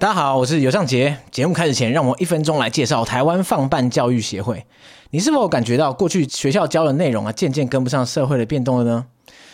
[0.00, 1.14] 大家好，我是尤尚杰。
[1.30, 4.64] 节目开始前，让我一分钟来介绍台湾放办教育协会。
[5.10, 9.04] 你是否感觉到过去学校教的内容啊，渐渐跟不上社会的变动了呢？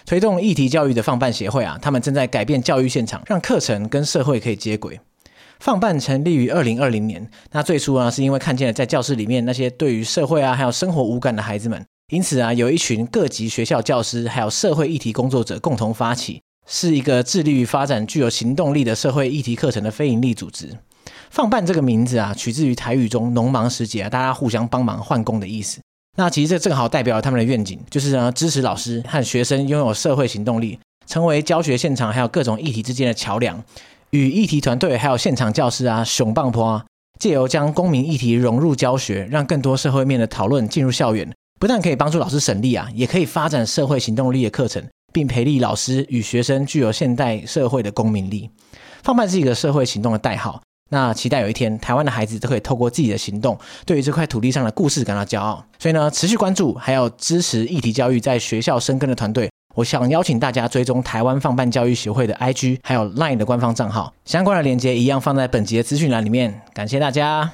[0.04, 5.00] 推动议题教育的放办协会啊，他们正在改变教育现场，让课程跟社会可以接轨。
[5.58, 16.40] 放办成立于二零二零年，那最初啊，是因为看见了在教室里面那些对于社会啊，还有生活无感的孩子们，因此啊，有一群各级学校教师还有社会议题工作者共同发起。
[16.66, 20.76] 是一个致力于发展具有行动力的社会议题课程的非营利组织。
[21.30, 25.80] 放办这个名字啊，取自于台语中“农忙时节”啊，大家互相帮忙换工的意思。
[26.16, 33.62] 那其实这正好代表了他们的愿景，就是呢，支持老师和学生拥有社会行动力，成为教学现场还有各种议题之间的桥梁，
[34.10, 36.86] 与议题团队还有现场教师啊，熊棒坡啊，
[37.20, 44.82] 借由将公民议题融入教学，让更多社会面的讨论进入校园，不但可以帮助老师省力啊，也可以发展社会行动力的课程。
[45.16, 48.50] 并培力老师与学生具有现代社会的公民力。
[49.02, 50.60] 放办是一个社会行动的代号。
[50.90, 55.64] 那期待有一天，台湾的孩子都可以透过自己的行动，对于这块土地上的故事感到骄傲。
[55.78, 66.60] 所以呢，持续关注还有支持议题教育在学校生根的团队，我想邀请大家追踪台湾放办教育协会的 IG，还有 Line 的官方账号，相关的链接一样放在本集的资讯栏里面。
[66.74, 67.50] 感谢大家。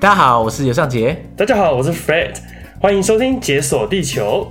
[0.00, 1.22] 大家好，我是尤尚杰。
[1.36, 2.38] 大家好，我是 Fred。
[2.80, 4.50] 欢迎收听《解锁地球》。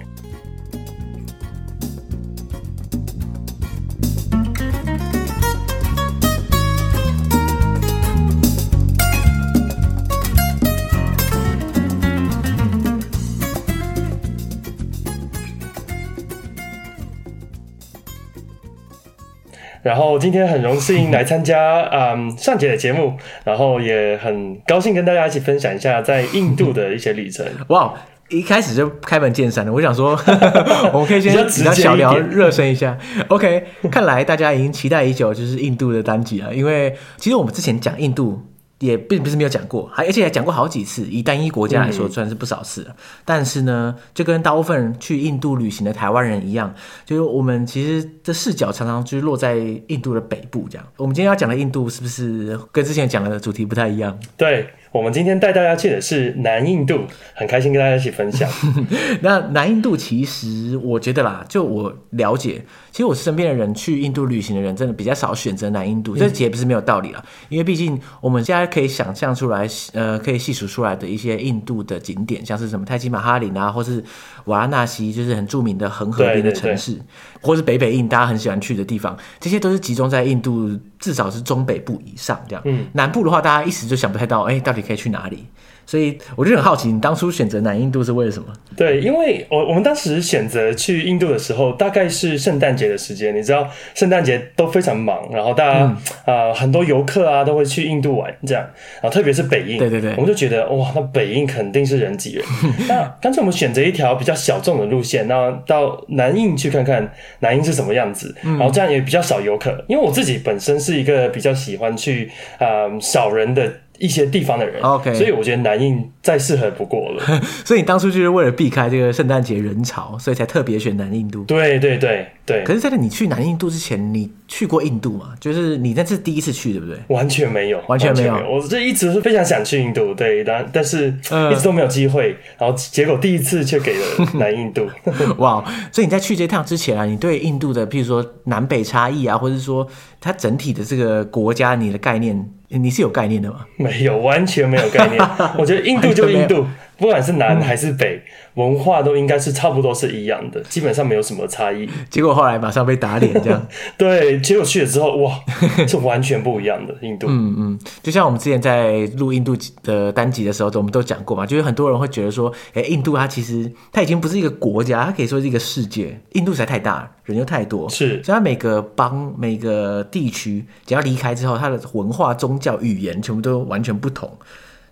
[19.85, 27.45] 然后今天很荣幸来参加嗯尚杰的节目，然后也很高兴跟大家一起分享一下在印度的一些旅程。
[27.69, 27.93] 哇，
[28.29, 30.19] 一开始就开门见山了，我想说
[30.91, 32.97] 我们可以先 比较小聊热身一下。
[33.27, 38.41] OK，看来大家已经期待已久，就是印度的单集了，因为其实我们之前讲印度。
[38.79, 41.03] 也并不是没有讲过，还而且还讲过好几次。
[41.03, 42.89] 以单一国家来说，算是不少次了。
[42.89, 46.73] 嗯、但是呢，就跟大部分人去印度旅行的台湾人一样，
[47.05, 49.55] 就是我们其实这视角常常就是落在
[49.87, 50.87] 印度的北部这样。
[50.97, 54.17] 我们今天要讲的印度，是不是跟之前讲的主题不太一样？
[54.35, 54.67] 对。
[54.95, 57.01] 我们今天带大家去的是南印度，
[57.33, 58.49] 很开心跟大家一起分享。
[59.19, 66.15] 那南印度其实我觉得啦，就我了解，其实我身边的人去印度旅行的人，真的比较少选择南印度。
[66.15, 74.01] 这也不是没有道理啦，因为毕竟我们现在可以想象出来，呃，可以细数出来的一些印度的景点，像是什么泰姬玛哈林啊，或是
[74.45, 76.97] 瓦拉纳西，就是很著名的恒河边的城市，
[77.45, 82.61] 或是北北印大家很喜欢去的地方，这些都是集中在印度，至少是中北部以上这样。
[82.65, 84.85] 嗯，南部的话，大家一时就想不太到，哎，到底。
[84.85, 85.43] 可以去哪里？
[85.85, 88.47] 所以我就很好奇，你当初选择南印度是为了什么？
[88.75, 93.35] 对，因为我我们当时选择去印度的时候，大概是圣诞节的时间。
[93.35, 98.63] 你知道，圣诞节都非常忙，然后大家啊、嗯呃，很多游客啊都会去印度玩，这样。
[99.01, 102.45] 然后特别是北印，对对对，我们就觉得哇，那北印肯定是人挤人。
[102.89, 107.09] 那干脆我们选择一条比较小众的路线，那到南印去看看
[107.39, 108.35] 南印是什么样子。
[108.41, 113.71] 然后这样也比较少游客，因为我自己本身是一个比较喜欢去啊、呃、少人的。
[113.99, 117.23] 一些地方的人，OK，所以我觉得南印再适合不过了。
[117.63, 121.43] 所以你当初就是为了避开这个圣诞节人潮，所以才特别选南印度。
[121.43, 122.63] 对对对对。
[122.63, 125.33] 可是，在你去南印度之前，你去过印度吗？
[125.39, 126.97] 就是你那是第一次去，对不对？
[127.07, 128.35] 完全没有，完全没有。
[128.49, 131.07] 我这一直是非常想去印度，对，但但是
[131.51, 132.35] 一直都没有机会。
[132.57, 134.05] 然后结果第一次却给了
[134.39, 134.87] 南印度。
[135.37, 135.63] 哇！
[135.91, 139.87] 所以你在去这趟之前啊，你对印度的，譬如说南北差异啊，或者是说
[140.21, 142.49] 它整体的这个国家，你的概念？
[142.69, 143.59] 你是有概念的吗？
[143.77, 145.21] 没有，完全没有概念。
[145.57, 146.65] 我觉得印度就印度，
[146.97, 148.21] 不管是南还是北，
[148.55, 151.89] 嗯、文化都应该是差不多是一样的，基本上没有什么差异。
[152.09, 153.67] 结果后来马上被打脸，这样。
[153.97, 155.39] 对，结果去了之后，哇，
[155.87, 157.27] 是完全不一样的印度。
[157.29, 166.19] 嗯嗯，就像我们之前在录印度的单集的时候，我们都讲过嘛，就是很多人会觉得说，哎，印度它其实它已经不是一个国家，它可以说是一个世界。
[166.33, 174.31] 印度实在太大，人又太多，是，所以它每个邦、每个地区，只要离开之后，它的文化、宗教、语言全部都完全不同。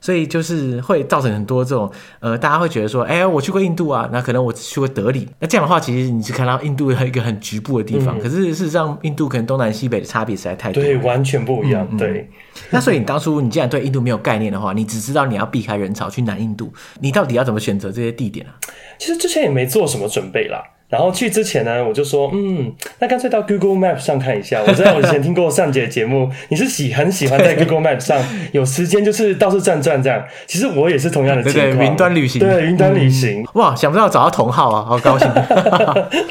[0.04, 1.90] 所以就是会造成很多这种，
[2.20, 12.30] 呃，大家会觉得说，哎、欸，我去过印度啊，那可能我去过德里，那这样的话，其实你是看到印度有一个很局部的地方，嗯、可是事实上，印度可能东南西北的差别实在太多，对，完全不一样，嗯、对。
[12.70, 18.52] 那所以你当初你既然对印度没有概念的话，你只知道你要避开人潮去南印度，你到底要怎么选择这些地点啊？
[19.00, 20.62] 其实之前也没做什么准备啦。
[20.94, 24.62] 然后去之前呢，我就说，嗯，那干脆到 Google Map 上看一下。
[24.62, 30.24] 我知道我以前听过上姐的节目，你是喜很喜欢在 Google Map 上有时间就是到处转转这样。
[30.46, 35.28] 其实我也是同样的情况，对对，云端旅行，对云端旅行、嗯，哇，想不到找到同好啊，好高兴。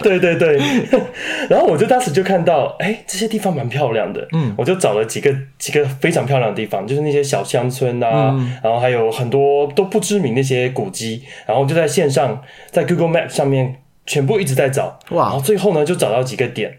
[0.00, 0.56] 对 对对，
[1.50, 13.78] 然后我就当时就看到，哎，这些地方蛮漂亮的，嗯，我就找了几个几个非常漂亮的地方，就是那些小乡村啊，嗯、然后还有很多都不知名那些古迹，然后就在线上在 Google Map 上面。
[14.06, 15.24] 全部一直在找，哇！
[15.24, 16.72] 然后最后呢，就找到几个点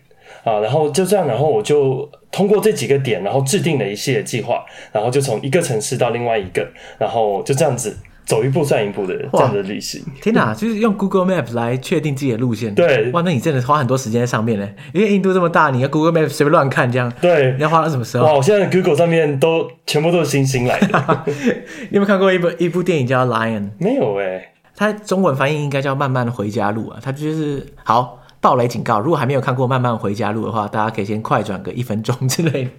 [0.43, 6.67] 啊，然后就这样，然后我就通过这几个点，然后制定了一系列计划，然后就从一个城市到另外一个，
[6.97, 10.03] 然后就这样子走一步算一步的这样的旅行。
[10.21, 12.73] 天哪，就是用 Google Map 来确定自己的路线。
[12.75, 14.69] 对，哇，那你真的花很多时间在上面呢？
[14.93, 17.11] 因为印度这么大，你要 Google Map 随便乱看这样。
[17.21, 18.25] 对，你要花到什么时候？
[18.25, 21.23] 哇，我现在 Google 上面都全部都是星星来的。
[21.89, 23.61] 你有没有看过一部一部电影叫《Lion》？
[23.77, 24.49] 没有哎、欸。
[24.75, 32.69] 它中文翻译应该叫《慢慢回家路》啊，它就是好暴雷警告，如果还没有看过《慢慢回家路》的话，大家可以先快转个一分钟之类。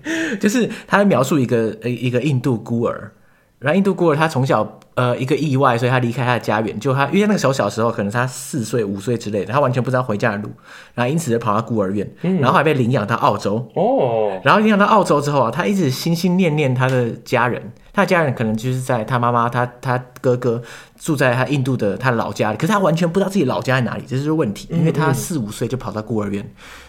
[0.41, 3.13] 就是他描述一个呃一个印度孤儿，
[3.59, 10.51] 然后印度孤儿他从小呃一个意外，所以他离开他的家园，就他因为那个时候小时候可能他四岁五岁之类的，他完全不知道回家的路，
[10.95, 12.09] 然后因此就跑到孤儿院，
[12.41, 17.73] 然后还被领养到澳洲哦，然后领养到澳洲之后啊，他一直心心念念他的家人。
[17.93, 20.61] 他的家人可能就是在他妈妈、他他哥哥
[20.99, 26.43] 住在他印度的他的老家里，可是他完全不知道自己老家在哪里，这是问题，因为他四五岁就跑到孤儿院，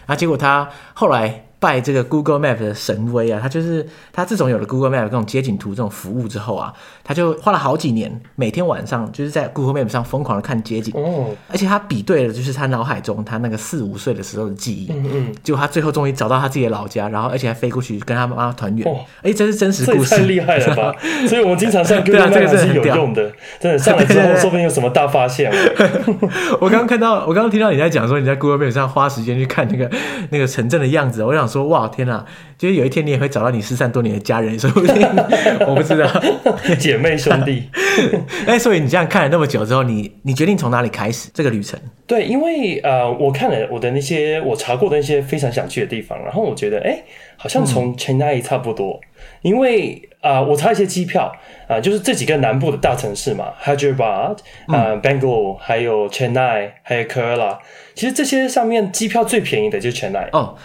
[0.04, 1.45] 然后结果他后来。
[1.58, 6.72] 拜这个 Google Map 的神威啊，他就是他自从有了 Google Map 这种街景图这种服务之后啊，
[7.02, 18.86] 他就花了好几年，每天晚上就是在 Google Map 上疯狂的看街景，哦，而且他比对了就是他脑海中他那个四五岁的时候的记忆，嗯嗯，结果他最后终于找到他自己的老家，然后而且还飞过去跟他妈妈团圆，
[19.22, 20.94] 哎、欸，这是真实故事，太厉害了吧？
[21.26, 25.50] 所以我们经常上 Google Map 这个是有用的，真的上了之后说不定有什么大发现。
[26.60, 29.90] 我刚刚看到，我刚刚听到你在讲说你在 Google Map 上花时间去看那个
[30.28, 31.45] 那个城镇的样子，我想。
[31.46, 32.24] 说哇天哪！
[32.58, 35.06] 就是有一天你也会找到你失散多年的家人，说不定
[35.66, 36.08] 我不知道
[36.80, 37.68] 姐妹兄弟。
[38.46, 41.78] 哎，所以你这样看了那么久之后，你你决定从哪里开始这个旅程？
[42.06, 46.98] 对，因为呃，我看了我的那些我查过的那些非常想去的地方，然后我觉得哎，
[47.36, 51.24] 好像从 Chennai 差不多，嗯、因为啊、呃，我查一些机票
[51.68, 54.36] 啊、呃，就是这几个南部的大城市嘛，Hyderabad
[54.68, 57.58] 啊、呃、Bangalore 还有 Chennai，还有 Kerala，
[57.94, 60.56] 其实这些上面机票最便宜的就是 Chennai 哦。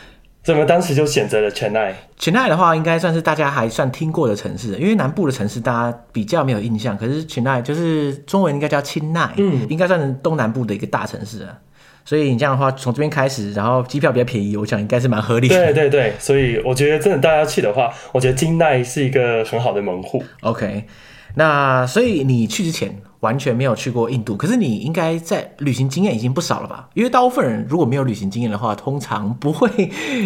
[0.43, 1.93] 所以我们当时就选择了 Chennai。
[2.19, 6.97] Chennai 的话，应该算是大家还算听过的城市，因为南部的城市大家比较没有印象。
[6.97, 11.57] 可是 Chennai 就是中文应该叫钦奈，嗯，应该算是东南部的一个大城市啊。
[12.03, 15.55] 所以你这样的话，从这边开始，然后机票比较便宜，我想应该是蛮合理的。
[15.55, 20.23] 对对对，所以我觉得真的大家去的话，我觉得金奈是一个很好的门户。
[20.41, 20.85] OK，
[21.35, 22.99] 那所以你去之前。
[23.21, 26.89] 完全没有去过印度，可是你应该在旅行经验已经不少了吧？
[26.93, 29.69] 因为大部分人如果没有旅行经验的话，通常不会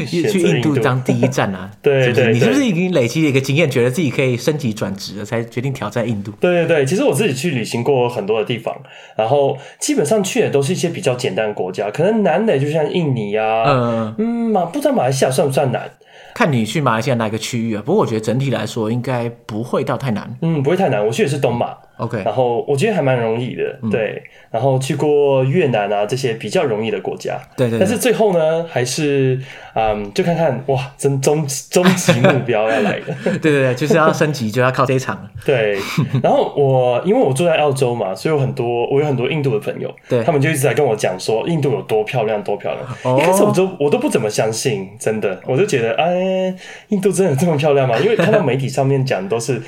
[0.07, 1.69] 去印度当第一站啊。
[1.83, 6.31] 对，对，对，你是不是已经累积了一个经验，觉得自己可以升级转职了，才决定挑战印度？
[6.39, 8.73] 对对对，其实我自己去旅行过很多的地方，
[9.17, 15.91] 然后基本上去的都是一些比较简单的国家，可能难的就像印尼啊，嗯嗯，马不知道马来西亚算不算难？
[16.33, 17.83] 看你去马来西亚哪个区域啊？
[17.85, 20.37] 不过我觉得整体来说应该不会到太难。
[20.41, 21.05] 嗯，不会太难。
[21.05, 21.73] 我去的是东马。
[21.97, 24.21] OK，然后我觉得还蛮容易的，嗯、对。
[24.51, 27.79] 然后去过越南啊这些比较容易的国家，对对，对。
[27.79, 29.37] 但是最后呢，还是
[29.73, 33.05] 嗯，就看看哇，真终终极目标要来了。
[33.23, 35.27] 对对对，就是要升级，就要靠这一场。
[35.45, 35.77] 对。
[36.23, 42.85] 然后我因为我住在澳洲嘛，所以有很多我有很多印度的朋友，对，他们就一直在跟我讲说印度有多漂亮，多漂亮。
[43.03, 46.55] 哦、一开始我都我都不怎么相信，真的，我就觉得哎，
[46.87, 47.97] 印度真的这么漂亮吗？
[47.99, 49.61] 因为看到媒体上面讲的都是。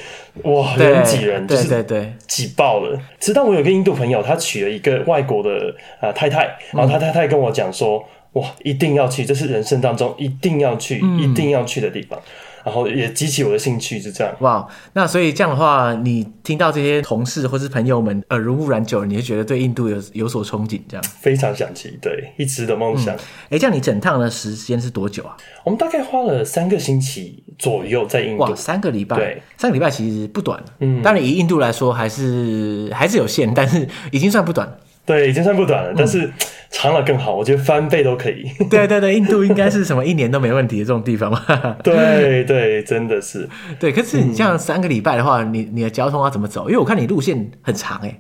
[0.44, 3.00] 哇，人挤人，就是对对对，挤爆了。
[3.20, 8.04] 直到我有个印度朋友，他娶了一个外国的啊太太，然后他太太跟我讲说，
[8.34, 12.20] 哇，一定要去，这是人生当中一定要去、一定要去的地方。
[12.68, 14.36] 然后也激起我的兴趣，就这样。
[14.42, 21.04] 哇，那所以这样的话，你听到这些同事或是朋友们耳濡目染久了，你就觉得对印度有有所憧憬，这样。
[21.22, 23.16] 非常想去，对，一直的梦想。
[23.16, 23.22] 哎、
[23.52, 25.38] 嗯，这样你整趟的时间是多久啊？
[25.64, 28.44] 我们大概花了三个星期左右在印度。
[28.44, 30.62] 哇，三个礼拜，对，三个礼拜其实不短。
[30.80, 34.70] 嗯，当然以印度来说，还是还是有限，但是已经算不短。
[35.06, 36.30] 对，已经算不短了，但是。
[36.78, 38.52] 嗯长了更好，我觉得翻倍都可以。
[38.70, 41.44] 对对对，印度应该是什么一年都没问题的这种地方嘛。
[41.84, 43.50] 对对，真的是。
[43.80, 46.70] 对，可是你这样三个礼拜的话，嗯、你你的交通要怎么走？
[46.70, 48.20] 因为我看你路线很长哎。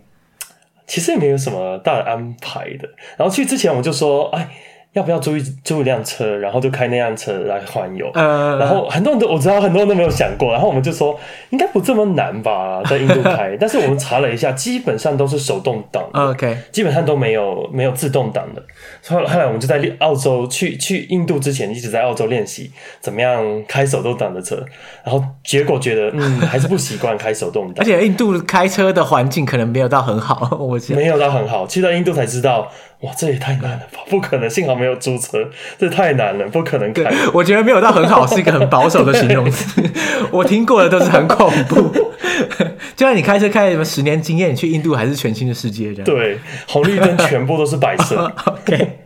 [0.88, 2.90] 其实也没有什么大的安排的。
[3.18, 4.50] 然后去之前我就说，哎。
[4.98, 8.10] 要不要租一租一辆车，然后就开那辆车来环游。
[8.16, 11.18] 呃，然后很多人都我知道很多人都没有想过，然后我们就说
[11.52, 13.56] 应该不这么难吧，在印度开。
[13.62, 18.64] 但是我们查了一下，基本上都是手动挡，OK，基本上都没有没有自动挡的。
[19.08, 24.56] 后来后来我们就在澳洲去去印度之前，一直在澳洲练习怎么样开手动挡的车，
[25.04, 32.68] 然后结果觉得嗯还是不习惯开手动挡， 而且印度开车的环境可能没有到很好，我觉得没有到很好，去到印度才知道。
[33.02, 34.00] 哇，这也太难了吧！
[34.10, 37.04] 不可能，幸好没有租车，这太难了，不可能开。
[37.32, 39.84] 我觉得没有到很好，是一个很保守的形容词。
[40.32, 41.92] 我听过的都是很恐怖。
[42.98, 46.04] 就像你开车开什么十年经验，你去印度还是全新的世界这样。
[46.06, 48.32] 对，红绿灯全部都是白色。
[48.46, 48.98] OK，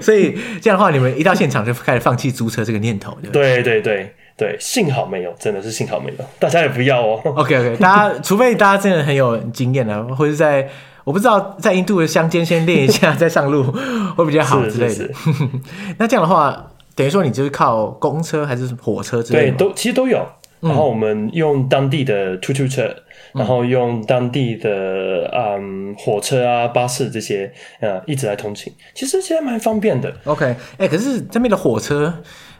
[0.00, 7.20] 所以这样的话，你们一到现场就开始放弃租车这个念头，对对对对对，幸好没有，真的是幸好没有，大家也不要哦。
[7.36, 10.66] OK OK，大家除非大家真的很有经验啊，或者在。
[11.04, 13.62] 我不知道在印度的乡间先练一下，再上路
[14.16, 14.94] 会比较好之类的。
[14.94, 15.48] 是是是
[15.98, 19.56] 那这样的话，等于说你就是靠公车还是火车之类的？
[19.56, 20.26] 对，都其实都有。
[20.60, 28.72] 然后我们用当地的出租车，嗯、然后用当地的嗯火车啊、巴士这些，呃，一直来通勤。
[28.94, 30.10] 其实其实蛮方便的。
[30.24, 32.14] OK，哎、欸，可是这边的火车。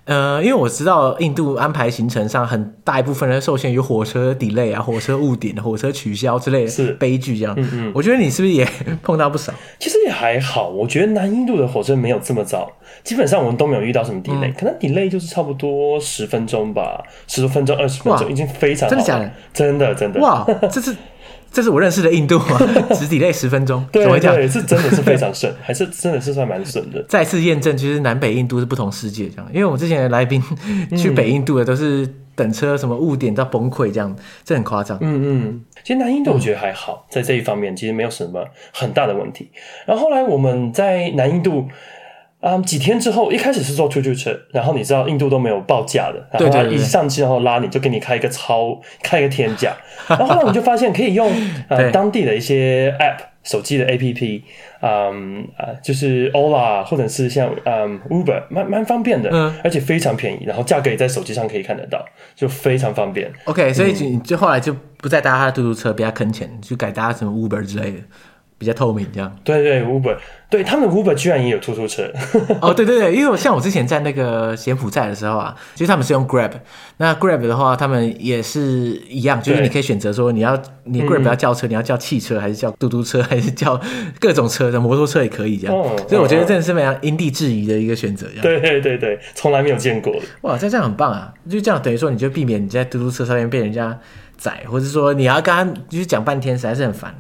[0.06, 7.54] 呃，因为我知道印度安排行程上很大一部分人受限于火车 delay 啊、火车误点、火车取消之类的是悲剧这样。
[7.56, 8.68] 嗯嗯，我觉得你是不是也
[9.02, 9.52] 碰到不少？
[9.78, 12.70] 其实也还好，我觉得南印度的火车没有这么早，
[13.02, 18.96] 基本上我们都没有遇到什么 delay，、嗯、可能 delay 就是差不多十分钟吧，十多分钟、二十分钟已经非常好了。
[18.96, 19.32] 真的假的？
[19.54, 20.20] 真的真的。
[20.20, 20.94] 哇，这是。
[21.54, 22.58] 这是我认识的印度吗？
[22.99, 27.00] 只 delay 十分钟，对对，对，是真的是非常顺， 还是真的是算蛮顺的。
[27.08, 29.49] 再次验证，其实南北印度是不同世界，这样。
[29.52, 30.42] 因为我们之前的来宾
[30.99, 34.99] 去北印度的都是等车什么误点到崩溃这样，这很夸张。
[35.00, 39.49] 嗯嗯，其实南印度我觉得还好，在这一方面其实没有什么很大的问题。
[39.87, 41.68] 然后后来我们在南印度。
[42.44, 49.74] 啊、um，几天之后，一开始是坐出租车，然后你知道印度都没有报价的，然后他一上去然后拉你就给你开一个超开一个天价，
[50.06, 51.32] 然后后来我就发现可以用
[51.68, 54.42] 呃当地的一些 app 手机的 app，
[54.82, 62.04] 嗯啊就是 Ola 或者是像嗯 Uber 蛮蛮方便的，嗯，而且非常便宜，然后价格也在手机上可以看得到，
[62.36, 63.32] 就非常方便。
[63.44, 67.98] OK，所以你就后来就不再搭他的出租车，比较坑钱，就改搭什么 Uber 之类的。
[68.64, 69.37] 比较透明，这样。
[69.44, 70.16] 对对，Uber，
[70.49, 72.11] 对他们的 Uber 居然也有出租车。
[72.62, 76.52] 哦，对对对，因为像我之前在那个柬埔寨的时候啊，其实他们是用 Grab。
[76.97, 78.61] 那 Grab 的话，他们也是
[79.09, 83.78] 一样，就是你可以选择说你要你 Grab 要叫车，你要叫汽车，还是叫嘟嘟车， 还是叫
[84.18, 85.76] 各种车的摩托车也可以这样。
[85.76, 85.94] 哦。
[86.09, 88.26] 所以我觉得真的是非常因地制宜的一个选择。
[88.40, 90.14] 对对对对，从来没有见过。
[90.42, 91.33] 哇，这这样很棒啊！
[91.50, 93.99] 就这样等于说，你就避免你在嘟嘟车上面被人家
[94.38, 97.14] 宰，或者说你要跟他就是讲半天，实在是很烦。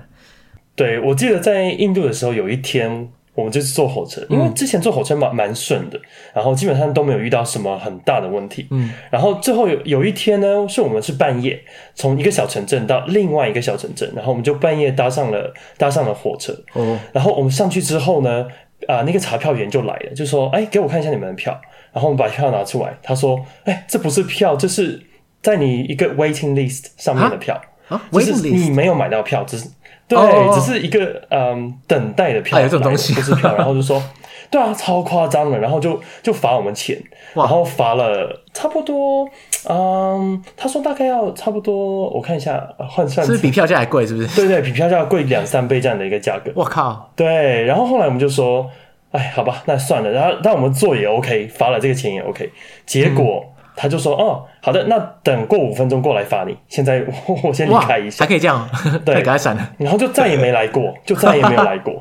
[0.76, 6.00] 对，我记得在印度的时候，有一天我们就是坐火车，因为之前坐火车蛮蛮顺的，
[6.32, 8.66] 然后基本上都没有遇到什么很大的问题。
[8.70, 11.60] 嗯，然后最后有有一天呢，是我们是半夜
[11.94, 16.52] 从一个小城镇到另外一个小城镇，然后我们就半夜搭上了搭上了火车。
[16.74, 18.46] 哦，然后我们上去之后呢，
[18.86, 21.60] 啊、呃，那个查票员就来了，就说：“哎，给我看一下你们的票。”
[21.92, 25.00] 然后我们把票拿出来，他说：“哎，这不是票，这是
[25.40, 29.68] 在你一个 waiting list 上面的票，啊，就是你没有买到票，只是。”
[30.06, 30.54] 对，oh, oh, oh.
[30.54, 33.54] 只是一个嗯等待的票，有这种东西，不是票。
[33.56, 34.02] 然后就说，
[34.50, 37.02] 对啊，超夸张的，然后就就罚我们钱，
[37.34, 39.26] 然后罚了差不多，
[39.68, 44.06] 嗯，他说大概要差不多，我看一下换算，是比票价还贵？
[44.06, 44.28] 是不是？
[44.36, 46.52] 对对，比票价贵两三倍这样的一个价格。
[46.54, 47.10] 我靠！
[47.16, 48.70] 对，然后后来我们就说，
[49.12, 52.50] 哎，好吧，那算了，然后让我们做也 OK，罚了这个钱也 OK，
[52.84, 53.42] 结果。
[53.46, 56.56] 嗯他就说：“哦，好的，那等过五分钟过来罚你。
[56.68, 58.68] 现在我， 我先离开一下，还可以这样，
[59.04, 59.70] 对，给他闪了。
[59.78, 61.94] 然后就再也没来过， 就再也没有来过。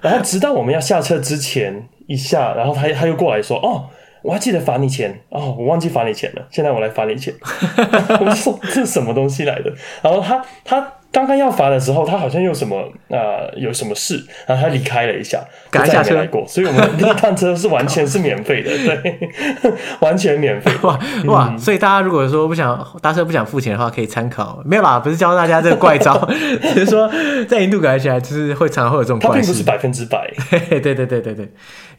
[0.00, 3.84] 然后直到我们要下车之前一下，然后他他又过来说：‘哦，
[4.22, 6.42] 我还记得罚你钱哦，我忘记罚你钱了。
[6.50, 7.34] 现在我来罚你钱。
[8.20, 9.72] ’我就说这是什么东西来的？
[10.02, 16.46] 然后他他。”刚刚要罚的时候，他好像有什么啊、呃，有什么事，然后他离开了一下，再也没来过。
[16.46, 19.18] 所以我们那趟车是完全是免费的，对，
[20.00, 20.70] 完全免费。
[20.82, 21.58] 哇哇、嗯！
[21.58, 24.62] 所以大家如果说不想搭车不想付钱的话，可以参考。
[24.64, 26.28] 没有啦，不是教大家这个怪招，
[26.74, 27.10] 只是说
[27.48, 29.34] 在印度改起来，就是会常常会有这种怪事。
[29.34, 30.30] 它并不是百分之百。
[30.68, 31.48] 对对对对对对，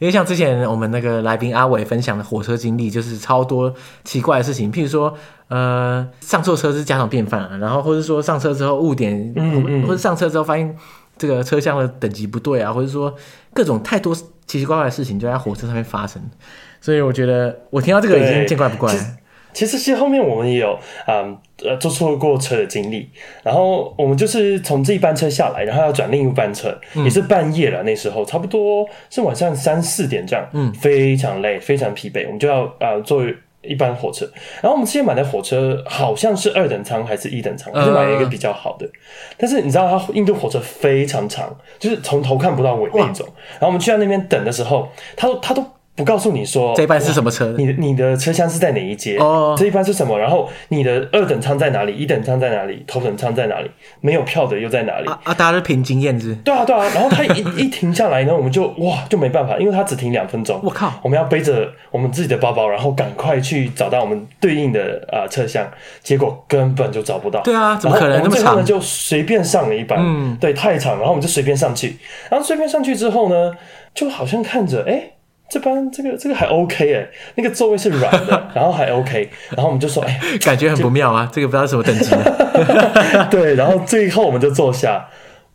[0.00, 5.16] 因为像之前我们那个来宾阿伟分享的火车经历，就是超多奇怪的事情，譬如说。
[5.50, 10.76] 呃，上错车是家常便饭啊，然后或者说上车之后误点，嗯嗯，或者上车之后发现
[11.18, 13.12] 这个车厢的等级不对啊，或者说
[13.52, 16.22] 各种太多奇奇怪怪的事情就在火车上面发生，
[16.80, 19.00] 所以我觉得我听到这个已经见怪不怪了。
[19.52, 20.78] 其实，其实后面我们也有，
[21.08, 23.08] 嗯，呃坐错过车的经历。
[23.42, 33.22] 然后我们就是从这一班车下来，然后要转另一班车，嗯、也是半夜了，那时候差不多是晚上三四点这样，嗯，非常累，非常疲惫，我们就要啊、呃、坐。
[33.62, 34.24] 一班火车，
[34.62, 38.88] 然后我们之前买的火车好像是二等舱还是一等舱，我就买了一个比较好的。
[39.36, 43.26] 但是你知道，它印度火车非常长，就是从头看不到尾那种。
[43.50, 45.62] 然后我们去到那边等的时候，他都他都。
[45.96, 47.54] 不告诉你说这一班是什么车？
[47.58, 49.18] 你的你的车厢是在哪一节？
[49.18, 50.18] 哦，这一班是什么？
[50.18, 51.92] 然后你的二等舱在哪里？
[51.94, 52.82] 一等舱在哪里？
[52.86, 53.70] 头等舱在哪里？
[54.00, 55.06] 没有票的又在哪里？
[55.10, 56.34] 啊，大家都凭经验是？
[56.36, 56.88] 对啊，对啊。
[56.94, 60.58] 然后他一 一停下来呢，我们就哇就没办法，因为他只停两分钟。
[60.62, 60.90] 我靠！
[61.02, 65.68] 我们要背着我们自己的包包，然后赶快去找到我们对应的啊车厢，
[66.02, 67.42] 结果根本就找不到。
[67.42, 68.52] 对啊，怎么可能那么长？
[68.52, 71.98] 我们就随便上了一班，嗯，对，太长，然后我们就随便上去。
[72.30, 73.52] 然后随便上去之后呢，
[73.92, 74.92] 就好像看着哎。
[74.92, 75.12] 诶
[75.50, 83.26] 这班这个这个还 OK 哎，那个座位是软的， 然后还 OK，然后我们就说哎，感觉很不妙啊，这个不知道什么等级的。
[83.28, 85.08] 对，然后最后我们就坐下，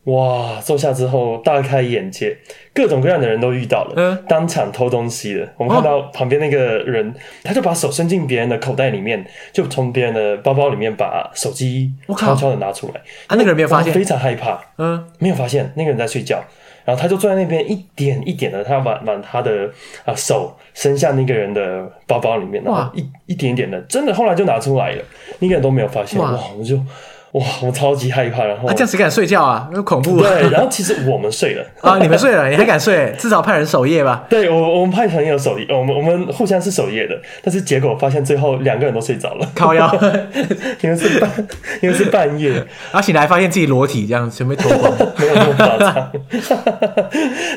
[0.03, 2.37] 哇，坐下之后大开眼界，
[2.73, 7.13] 各种各样的人都遇到了，嗯，当场偷东西的，我们看到旁边那个人，哦、
[7.45, 16.43] 他就把手伸进别人的口袋里面，就从别人的包包里面把手机悄悄的拿出来，啊，那个人没有发现，非常害怕，嗯，没有发现，那个人在睡觉。
[16.85, 19.69] 然后他就坐在那边，一点一点的，他要把把他的
[20.05, 25.03] 啊手伸向那个人的包包里面，然后一一点一点的，真的后来就拿出来了，
[25.39, 26.79] 那个人都没有发现，哇，哇，我就。
[27.35, 29.69] 哇，我超级害怕，然后、啊、这样谁敢睡觉啊？
[29.73, 30.21] 那恐怖。
[30.21, 33.13] 对，然后其实我们睡了啊， 你们睡了，你还敢睡？
[33.19, 34.25] 至少派人守夜吧？
[34.29, 39.93] 对，我我们派朋友守夜，我们我们互相是守夜的，但是结果发现最后两个人都睡着了，靠腰，
[40.79, 41.29] 因为是半
[41.81, 46.11] 因为是半夜，然后醒来发现自己裸体这样，全被脱光， 没有那么夸张。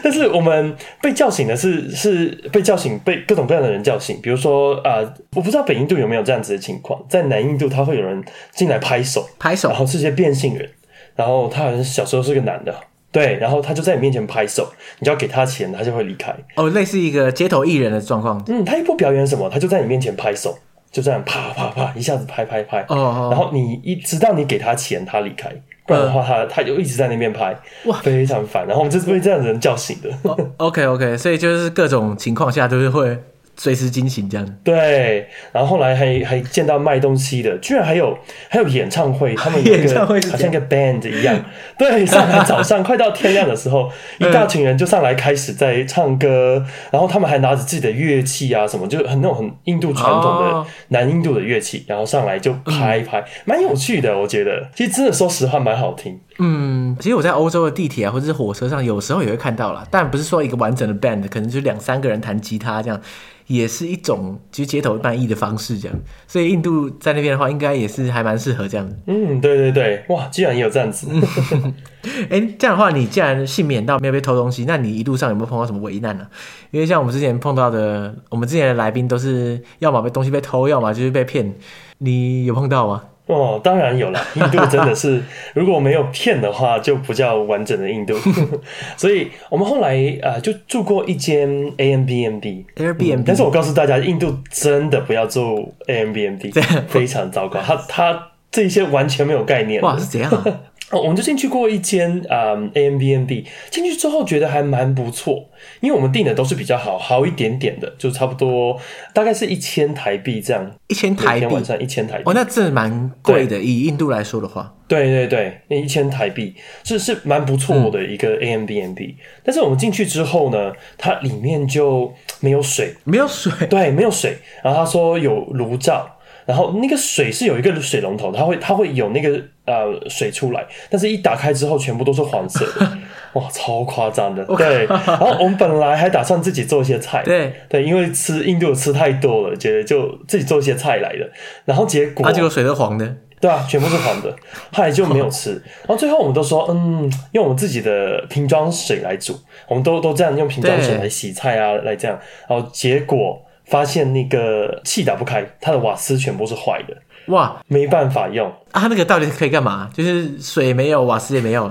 [0.02, 8.20] 但是我们被叫醒的是是被叫醒，被各种各样的人叫醒，比如说啊、呃，我不知道北印度有没有这样子的情况，在南印度他会有人
[8.52, 9.67] 进来拍手，拍手。
[9.68, 10.68] 然后是些变性人，
[11.14, 12.74] 然后他好像小时候是个男的，
[13.12, 16.34] 对，然后他就在你面前拍手，你就要给他钱，他就会离开。
[16.56, 18.42] 哦，类似一个街头艺人的状况。
[18.48, 20.56] 嗯，他一不表演什么，他就在你面前拍手，
[20.90, 22.80] 就这样啪啪啪一下子拍拍拍。
[22.88, 25.50] 哦，哦，然后你一直到你给他钱，他离开，
[25.86, 27.56] 不然的话他、呃、他就一直在那边拍，
[27.86, 28.66] 哇，非常烦。
[28.66, 30.10] 然后我们就是被这样的人叫醒的。
[30.22, 33.16] 哦、OK OK，所以就是各种情况下都是会。
[33.58, 34.56] 随时惊醒这样。
[34.64, 38.16] 对，然后后来还还见到卖东西的，居然还有
[38.48, 41.44] 还有演唱会， 他们有一个好像一个 band 一样，
[41.76, 56.18] 对，上来早上快到天亮的时候， 一大群人就上来开始在唱歌，然后他们还拿着自己的乐器啊什么，就很那种很印度传统的南印度的乐器，然后上来就拍一拍，蛮有趣的，我觉得，其实真的说实话蛮好听。
[56.38, 63.00] 嗯，其实我在欧洲的地铁啊或者是火车上，有时候也会看到啦，但不是说一个完整的 band，可能就两三个人弹吉他这样。
[63.48, 68.88] 也是一种其实街头卖艺的方式，这样，所以印度在那边的话，应该也是还蛮适合这样。
[69.06, 71.08] 嗯，对对对，哇，居然也有这样子。
[72.30, 76.26] 哎、欸，这样的话，你既然幸免到没有被偷东西，那你一路上有没有碰到什么危难呢？
[76.70, 81.54] 因为像我们之前碰到的，我们之前的来宾都是要么被东西被偷，要么就是被骗。
[81.98, 83.02] 你有碰到吗？
[83.28, 84.20] 哦，当然有了。
[84.34, 85.22] 印度真的是，
[85.54, 88.14] 如果没有骗的话，就不叫完整的印度。
[88.96, 92.64] 所以我们后来啊、呃，就住过一间 Airbnb。
[92.76, 96.52] Airbnb，、嗯、但是我告诉大家，印度真的不要住 Airbnb，
[96.88, 97.60] 非常糟糕。
[97.60, 99.82] 他他这些完全没有概念。
[99.82, 100.44] 哇，是怎样、啊？
[100.90, 105.44] 哦，我们就进去过一间啊、嗯、Airbnb，进去之后觉得还蛮不错，
[105.80, 108.80] 因为我们订的都是比较好，好一点点的，就差不多
[109.12, 112.22] 大概是一千台币这样，一千台币，晚上一千台币。
[112.24, 114.74] 哦，那这蛮贵的，以印度来说的话。
[114.86, 116.54] 对对对，那一千台币。
[116.84, 124.38] 是是蛮不错的一个 Airbnb，、嗯、但是我们进去之后呢，它里面就没有水，没有水， 对，没有水。
[124.64, 126.14] 然后他说有炉灶。
[126.46, 132.98] 然后那个水是有一个水龙头，它会它会有那个呃水出来，但是一打开之后全部都是黄色的，
[133.34, 134.42] 哇，超夸张的。
[134.56, 141.30] 对，然后我们本来还打算自己做一些菜，对对，因为吃印度吃太多了，觉得就自己做一些菜来的。
[141.66, 144.34] 然后结果，它这个水都黄的，对啊，全部是黄的，
[144.72, 145.50] 后来就没有吃。
[145.52, 152.18] 然后最后我们都说，嗯，用我们自己的瓶装水来煮，我们都都这样用瓶装水来洗菜啊，来这样。
[152.48, 153.40] 然后结果。
[153.68, 156.96] 发现那个气打不开，它的瓦斯全部是坏的，
[157.28, 158.86] 哇，没办法用啊！
[158.88, 159.88] 那个到底可以干嘛？
[159.94, 161.70] 就是水没有，瓦斯也没有，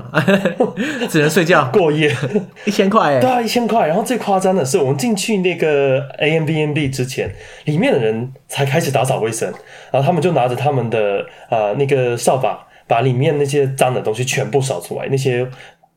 [1.09, 2.15] 只能睡觉过夜。
[2.65, 3.87] 一千块，对啊，一千块。
[3.87, 7.33] 然后最夸张的是，我们进去那个 Airbnb 之前，
[7.65, 9.51] 里面的人才开始打扫卫生，
[9.91, 15.47] 然后他们就拿着他们的啊、呃、那个扫把，把里面那些脏的东西全部扫出来，那些。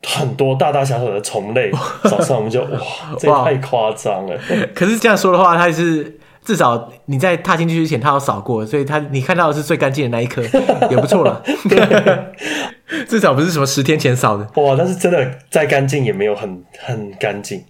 [0.03, 1.71] 很多大大小小的虫类，
[2.09, 2.79] 早上我们就哇，
[3.19, 4.35] 这也太夸张了。
[4.75, 10.43] 可是这样说的话，它是至少你在踏进去之前，他有扫过，所以他你看到的是最干净的那一颗，
[10.91, 11.43] 也不错了。
[11.69, 12.25] 对，
[13.07, 14.45] 至少不是什么十天前扫的。
[14.63, 17.63] 哇，但是真的再干净也没有很很干净。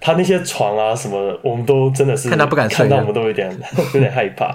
[0.00, 3.50] 他那些床啊什么，我们都真的是看到不敢睡，看到我们都有点
[3.94, 4.54] 有点害怕。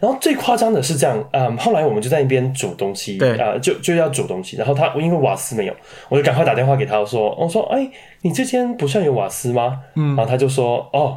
[0.00, 4.56] 然后最夸张的是这样，嗯，后来我们就在那边煮东西，对啊、呃，就就要煮东西。
[4.56, 5.74] 然后他因为瓦斯没有，
[6.08, 7.88] 我就赶快打电话给他我说，我说，哎，
[8.22, 9.78] 你这间不算有瓦斯吗？
[9.94, 11.16] 嗯，然后他就说，哦，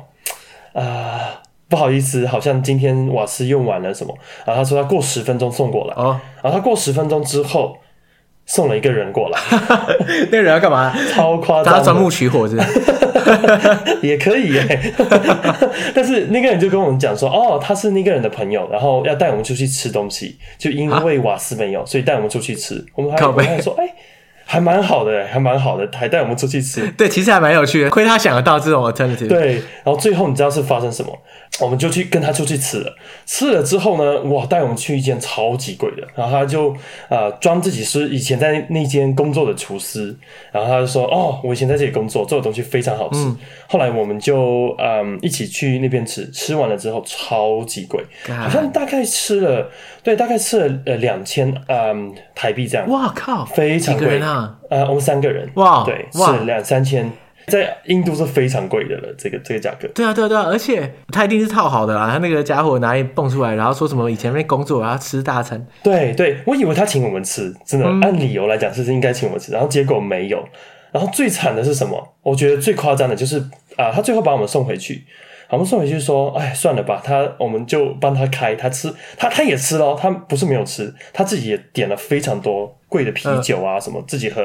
[0.73, 1.19] 啊、呃，
[1.67, 4.13] 不好意思，好像今天瓦斯用完了什么。
[4.45, 7.77] 然后他说他过十分钟送过来，啊，然后他过十分钟之后。
[8.47, 9.39] 送了一个人过来，
[10.29, 10.93] 那个人要干嘛？
[11.11, 11.73] 超夸张！
[11.73, 12.55] 他钻木取火是？
[14.05, 14.93] 也可以耶。
[15.95, 22.85] 但是那个人就跟我们讲说，哦，他是那个人的朋友，然后要带我们出去吃东西，就因为瓦斯没有，所以带我们出去吃。
[22.93, 23.93] 我们还我们还说，哎、欸。
[24.45, 26.87] 还蛮好的，还蛮好的，还带我们出去吃。
[26.95, 27.89] 对，其实还蛮有趣的。
[27.89, 29.27] 亏他想得到这种 alternative。
[29.27, 31.11] 对，然后最后你知道是发生什么？
[31.61, 32.95] 我们就去跟他出去吃了。
[33.25, 36.05] 吃了之后呢，哇，带我们去一间超级贵的。
[36.13, 36.71] 然后他就
[37.09, 40.15] 啊，装、呃、自己是以前在那间工作的厨师。
[40.51, 43.19] 然后他就说：“哦，我以前在这里工作，做的东西非常好吃。
[43.19, 49.69] 嗯”后来我们就嗯一起去那边吃，吃完了之后超级贵，好像大概吃了。
[50.05, 52.87] 对，大概吃了呃两千嗯台币这样。
[52.87, 54.19] 哇靠，非常贵。
[54.19, 54.55] 啊？
[54.69, 55.49] 呃，我们三个人。
[55.55, 57.11] 哇，对，是两三千，
[57.47, 59.11] 在印度是非常贵的了。
[59.17, 59.87] 这个这个价格。
[59.95, 62.07] 对啊，对啊，对啊，而且他一定是套好的啦。
[62.11, 65.65] 他那个家伙哪里蹦出来，然后说什么以前没工作，然后吃大餐。
[65.81, 70.47] 对对，我以为他请我们吃，真的、嗯、按理由来讲是应该请我们吃，然后结果没有。
[70.91, 72.13] 然后最惨的是什么？
[72.21, 73.39] 我觉得最夸张的就是
[73.75, 75.03] 啊、呃，他最后把我们送回去。
[75.49, 84.41] 我们送回去说，哎，算了吧，他我们就帮他开，他吃，他他也吃了，他不是没有吃，他自己也点了非常多贵的啤酒啊什么自己喝，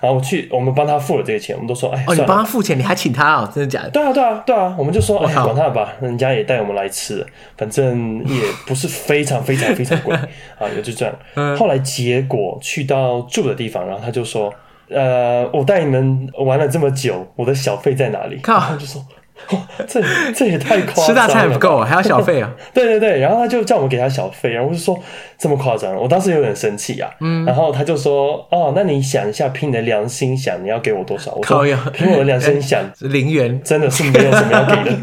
[0.00, 3.90] 然后我去我们帮他付了这个钱，我们都说，哎，哦，你帮他付钱，你还请他哦，真的假的？
[3.90, 10.14] 对啊，对啊，对啊，我们就说，哎，管他吧，人家也带我们来吃，反正也不是非常非常非常贵
[10.58, 11.56] 啊，也就这样。
[11.56, 14.52] 后来结果去到住的地方，然后他就说，
[14.90, 18.36] 呃，我带你们玩了这么久，我的小费在哪里？
[18.42, 19.02] 靠，他就说。
[19.88, 20.02] 这
[20.34, 21.06] 这也太夸张了！
[21.06, 22.50] 吃大餐还不够，还要小费啊？
[22.72, 24.98] 对对对，然后他就叫我们给他小费，然后我就说
[25.38, 27.10] 这么夸张，我当时有点生气啊。
[27.20, 34.96] 嗯，然后他就说：“哦，那你想一下，凭你的良心想，你要给我多少？”我说：“凭我的良心想， 零元，真的是没有什么要给的。”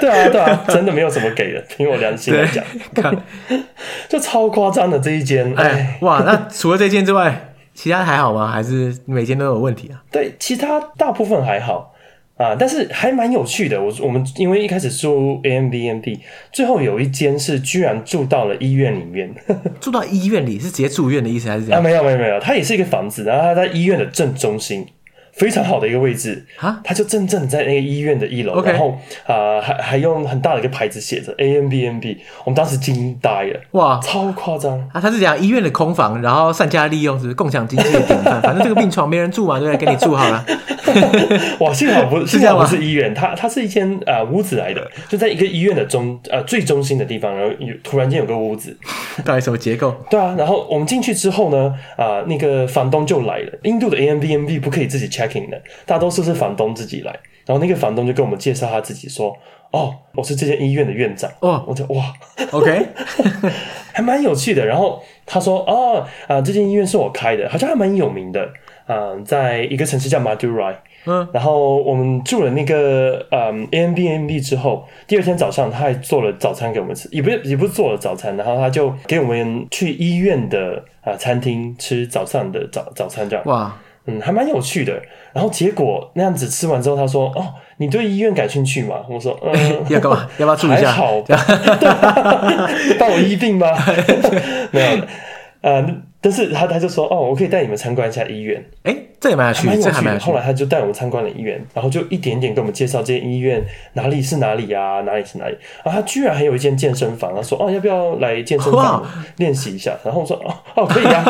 [0.00, 2.64] 对啊，对啊，真的没有什么给的，凭我良心来讲，
[4.08, 5.52] 就超夸张的这一间。
[5.56, 8.46] 哎，哇，那除了这间之外，其他还好吗？
[8.50, 10.02] 还是每间都有问题啊？
[10.10, 11.92] 对，其他大部分还好。
[12.36, 13.82] 啊，但是还蛮有趣的。
[13.82, 16.20] 我我们因为一开始住 A M B M B，
[16.52, 19.34] 最后有一间是居然住到了医院里面，
[19.80, 21.80] 住到医院里是直接住院的意思还是怎样？
[21.80, 24.86] 啊，没有没有没有，它也是一个房子，然后它在医院的正中心。
[25.36, 26.80] 非常好的一个位置啊！
[26.82, 28.90] 他就真正在那个医院的一楼.然后
[29.26, 35.00] 啊、呃，还还用很大的一个牌子写着 A M B N B，我们当时惊呆了，哇，超夸张啊！
[35.00, 38.40] 他是讲医院的空房，然后善加利用，是不是共享经济的典范？
[38.42, 39.86] 反正这个病床没人住嘛，对不对？
[39.86, 40.44] 给你住好了。
[41.60, 48.74] 哇，幸好不 是，幸好不是医院，它它是一间啊、呃、屋子来的，就在一个医院的中呃最中心的地方，然后有突然间有个屋子，
[49.22, 49.94] 到底什么结构？
[50.08, 53.52] 对啊，然后我们进去之后呢，啊、呃，那个房东就来了。
[53.64, 55.06] 印度的 A M B N B 不可以自己
[55.84, 57.12] 大多数是房东自己来，
[57.44, 59.36] 然后那个房东就跟我们介绍他自己说
[59.72, 62.12] ：“哦，我是这间医院的院长。”哦，我就哇
[62.50, 62.86] ，OK，
[63.92, 64.64] 还蛮有趣的。
[64.64, 68.48] 然后他说：“哦，啊、呃，这间医院是我开的，好像还蛮有名的。
[68.88, 70.74] 嗯、呃，在一个城市叫 Madurai。
[71.08, 83.44] 嗯，然后我们住了那个嗯 Airbnb 之后，第二天早上他还做了早餐给我们吃，也不是也不是做了早餐，然后他就给我们去医院的啊、呃、餐厅吃早上的早早餐这样。
[83.46, 85.00] 哇。”嗯，还蛮有趣的。
[85.32, 90.26] 然后结果那样子吃完之后，他说：“哦，你对医院感兴趣吗？”我说：“嗯， 要干嘛？
[90.38, 91.20] 要不要住一下？”还好，
[92.98, 93.68] 到我医病吗？
[94.70, 95.02] 没有，
[95.62, 95.86] 呃。
[96.20, 98.64] 但是他他就说哦，我可以带你们参观一下医院。
[98.82, 100.32] 哎，这也蛮有趣的，这还蛮有趣的。
[100.32, 105.56] 后来他就带我们参观了医院，然后就一点点给我们介绍这间医院哪里是哪里啊，哪里是哪里。
[105.84, 109.04] 然后他居然还有一间健身房，他说哦，要不要来健身房
[109.36, 109.96] 练习一下？
[110.04, 111.22] 然后我说哦 哦，可以啊。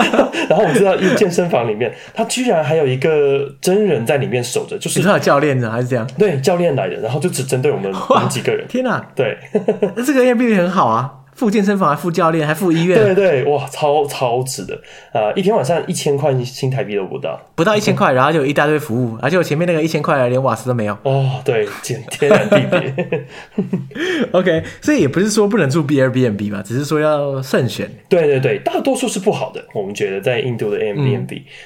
[0.49, 6.09] 然后我知道一健身房里面，他居然还有一个真人在里面守着，就是他的教练呢，还是这样？
[6.19, 8.67] 对，教练来的，然后就只针对我们我们几个人。
[8.69, 9.37] 天哪，对，
[9.95, 11.16] 那这个 Airbnb 很好啊。
[11.37, 14.75] 附健身房，还付教练，还付医院，对对，哇，超超值的
[15.13, 15.33] 啊、呃！
[15.35, 20.97] 一天晚上一千块新台币都不到，不到一千块，然后就有一大堆服务，而且我前面那个一千块连瓦斯都没有。
[21.03, 23.27] 哦，对，天天然地别。
[24.33, 27.91] OK，所以也不是说不能住 Airbnb 嘛，只是说要慎选。
[28.09, 31.17] 对对对，大多数是不好的，我们觉得在印度的嗯。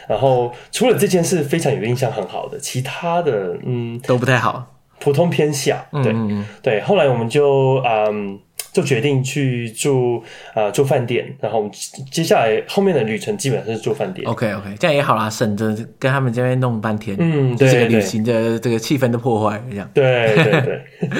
[0.08, 4.79] 然后除了这件事非常有印象很好的，其他的嗯都不太好。
[5.00, 6.14] 普通偏下，对
[6.62, 6.80] 对。
[6.82, 8.38] 后来我们就嗯。
[8.72, 10.22] 就决定去住
[10.54, 11.72] 啊、呃、住饭店，然后我们
[12.08, 14.24] 接下来后面的旅程基本上是住饭店。
[14.28, 19.90] OK OK，这样也好啦，省着跟他们这边弄半天，嗯，对，这个旅行的这个气氛的破坏这样。
[19.92, 20.82] 对对对。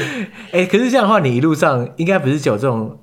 [0.53, 2.97] 哎、欸，可是这样的话，你一路上应该不是只有这种，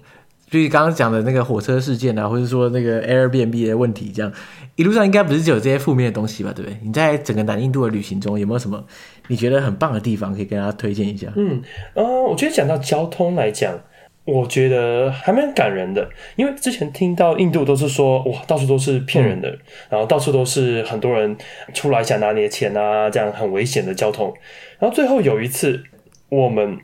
[0.50, 4.32] 就是刚刚讲的那个火车事件啊，或者说那个 Airbnb 的问题，这样
[4.78, 6.54] 一路上应该不是只有这些负面的东西吧？
[6.56, 6.78] 对不对？
[6.84, 8.82] 你在整个南印度的旅行中有没有什么
[9.28, 11.28] 你觉得很棒的地方可以跟大家推荐一下？
[11.36, 11.62] 嗯
[11.94, 13.80] 呃，我觉得讲到交通来讲。
[14.30, 19.60] 我觉得还蛮感人的，因为之前听到印度都是说哇，到处都是骗人的，嗯、
[19.92, 21.34] 然后到处都是很多人
[21.74, 24.34] 出来想拿你的钱啊，这样很危险的交通。
[24.80, 25.82] 然后最后有一次，
[26.28, 26.78] 我们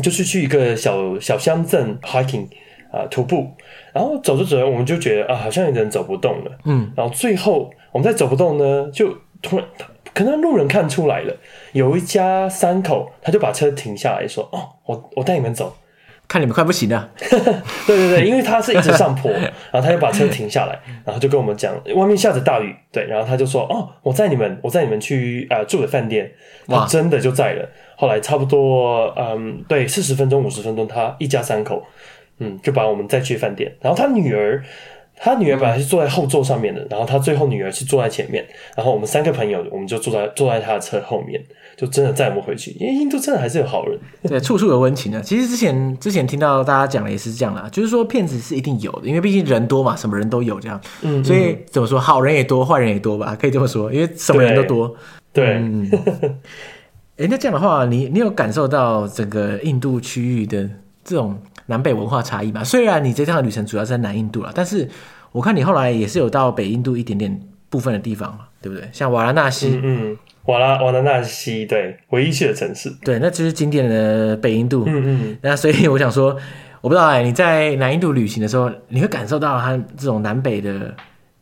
[0.00, 2.44] 就是去一个小小乡镇 hiking
[2.92, 3.50] 啊、呃、徒步，
[3.92, 9.66] 然后走着走着，我们就觉得啊，好像有人走不动了，嗯，然后最后我们在走不动呢，就突然
[10.14, 11.36] 可能路人看出来了，
[11.72, 15.76] 有一家三口，他就把车停下来说，哦，我我带你们走。
[16.28, 19.28] 看你们快不行 了，对对对，因为他是一直上坡，
[19.72, 26.30] 然后他就把车停下来，然后就跟我们讲，外面下着大雨，对，然后他就说，哦，我载你们，我载你们去啊、呃、住的饭店，
[26.68, 27.68] 他真的就在了。
[27.96, 31.84] 后来差不多，嗯，对，四十分钟、五十分钟，他一家三口，
[32.38, 34.62] 嗯，就把我们载去饭店，然后他女儿。
[35.22, 38.42] 他女儿本来是坐在后座上面的，然后他最后女儿是坐在前面，
[38.74, 41.38] 然后我们三个朋友我们就坐在坐在他的车后面，
[41.76, 42.70] 就真的载我们回去。
[42.80, 45.20] 因为印度真的还是有好人，对，处处有温情的。
[45.20, 50.80] 其实之前之前听到大家讲的也是这样啦，就是说骗子是一定有的，因为毕竟人多嘛，什么人都有这样。
[51.02, 54.96] 嗯，所以怎么说，好人也多，坏人也多吧，可以这么说，因为什么人都多。
[55.34, 55.46] 对。
[55.46, 55.90] 哎、 嗯
[57.18, 60.66] 哎，那这样的话，你你有感受到整个印度区域的
[61.10, 61.36] 这种？
[61.66, 64.88] 南北文化差异嘛，虽然你这趟的旅程主要在南印度了，但是
[65.30, 68.88] 我看你后来也是有到北印度一点点部分的地方嘛，对不对？
[68.92, 76.36] 像瓦拉纳西，嗯，嗯，瓦拉瓦拉纳西，对，唯一去的城市，对，那就是经典的北印度，嗯嗯，那所以我想说，
[76.80, 80.92] 我不知道哎，你在南印度旅行的时候，你会感受到它这种南北的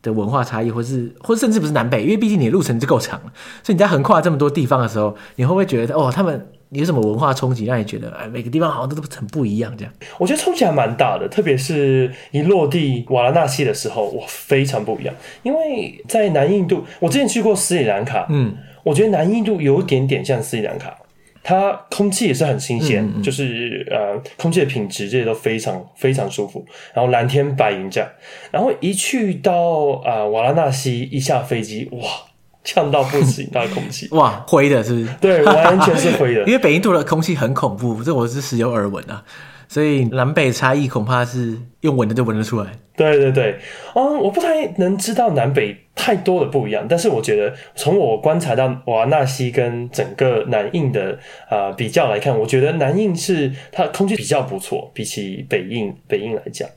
[0.03, 6.45] 的文化差异，或是或甚至不是南北，因为毕竟你的路程就够长了，所以你在横跨这么多地方的时候，你会不会觉得哦，他们？
[6.71, 9.75] 你有什么文化冲击，让你觉得哎，每个地方好像都很不一样？
[9.75, 15.15] 这样，我觉得冲击还蛮大的，特别是一落地瓦拉纳西的时候，哇，非常不一样。
[15.41, 20.95] 因为在南印度，我之前去过斯里兰卡，嗯，我觉得南印度有点点像斯里兰卡，
[21.41, 28.07] 它空气也是很新鲜，嗯嗯就是呃，空气的品质这些都非常非常舒服，然后蓝天白云这样。
[28.51, 32.28] 然后一去到啊、呃、瓦拉纳西，一下飞机，哇！
[32.69, 35.07] 呛到不行，那空气 哇，灰的是不是？
[35.19, 36.41] 对，完全是灰的。
[36.47, 39.23] 因为北印度的空气很恐怖，这我是时有耳闻啊。
[39.67, 42.71] 所以南北差异恐怕是用闻的就闻得出来。
[42.95, 43.59] 对对对，
[43.93, 51.11] 嗯，我不太能知道南北太多的不一样，但是我觉得从我观察到瓦纳西跟整个南印的
[51.49, 56.67] 啊、呃、比较来看，我觉得南印是它空气比较不错，比起北印北印来讲。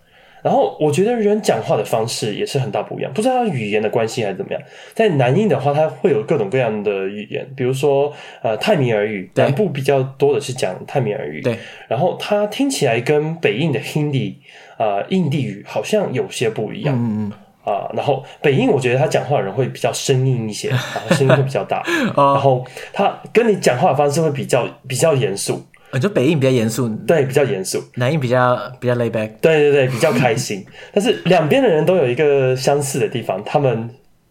[0.42, 4.60] 然后我觉得人讲话的方式也是很大不一样，不知道语言的关系还是怎么样。
[4.92, 11.40] 在南印的话，它会有各种各样的语言，比如说呃泰米尔语，南部比较多的是讲泰米尔语。
[11.40, 11.56] 对。
[11.88, 14.34] 然后它听起来跟北印的 Hindi
[14.76, 16.94] 啊、呃、印地语好像有些不一样。
[16.96, 17.32] 嗯嗯。
[17.64, 21.80] 啊、呃，然后北印我觉得他讲话的人会比较生硬一些，然后声音会比较大，
[22.16, 25.64] 然后他跟你讲话的方式会比较比较严肃。
[25.92, 30.64] 我觉得北印比较严肃，对，比较严肃；南印比较比较 lay back，对对对，比较开心。
[30.92, 33.90] 但是两边的人都有一个相似的地方，他们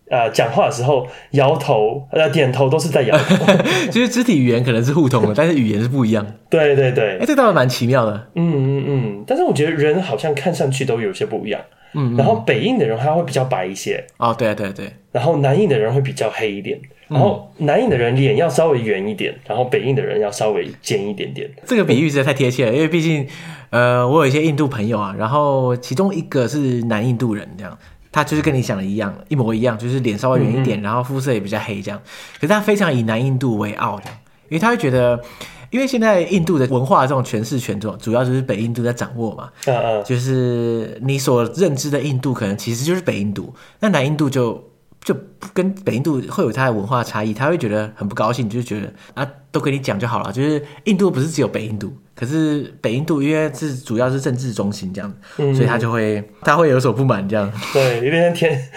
[0.10, 3.46] 呃讲话的时候摇头呃点头都是在摇头，
[3.92, 6.26] 其实肢体语言可能是互通的，但是语言是不一样。
[6.50, 8.28] 对对对，哎，这倒是蛮奇妙的。
[8.36, 11.62] 嗯嗯嗯，但是我觉得人好像看上去都有些不一样。
[11.94, 14.04] 嗯，嗯，然后北印的人他会比较白一些。
[14.18, 14.92] 哦，对对对。
[15.12, 16.80] 然后南印的人会比较黑一点。
[17.12, 21.50] 然后南印的人脸要稍微圆一点，然后北印的人要稍微尖一点点。
[21.66, 23.28] 这个比喻实在太贴切了，因为毕竟，
[23.70, 27.78] 呃，我有一些印度朋友啊，然后其中一个是南印度人，这样，
[28.14, 32.02] 他就是跟你想的一样，一模一样，就是脸稍微圆一点，嗯嗯然后肤色也比较黑，这样。
[32.36, 34.06] 可是他非常以南印度为傲，的，
[34.48, 35.20] 因为他会觉得，
[35.70, 39.50] 因为现在印度的文化这种诠释权重，主要就是北印度在掌握嘛。
[39.66, 40.04] 嗯嗯。
[40.06, 44.71] 就是你所认知的印度，可能其实就是北印度，那南印度就。
[45.04, 45.16] 就
[45.54, 50.32] 跟北印度会有它的文化差异，他会觉得很不高兴，就是觉得啊，都跟你讲就好了。
[50.32, 57.52] 就是印度不是只有北印度，可是北印度因为是主要是政治中心这样，嗯、所以他就会他会有所不满这样。
[57.74, 58.70] 对，有点像天，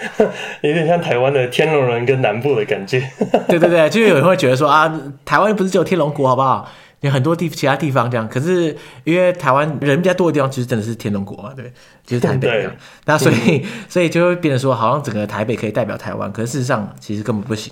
[0.61, 2.99] 有点像台湾的天龙人跟南部的感觉。
[3.47, 4.91] 对对对，就有人会觉得说啊，
[5.23, 6.67] 台湾不是只有天龙国好不好？
[7.01, 11.71] 有很多地其他地方这样，可是因为台湾人比较多的地方，其实真的是天龙国嘛，对，
[12.05, 12.71] 就是台北这样。
[13.05, 17.71] 那所以，所以就会变成说，好像整个台北可以代表台湾，可是事实上其实根本不行。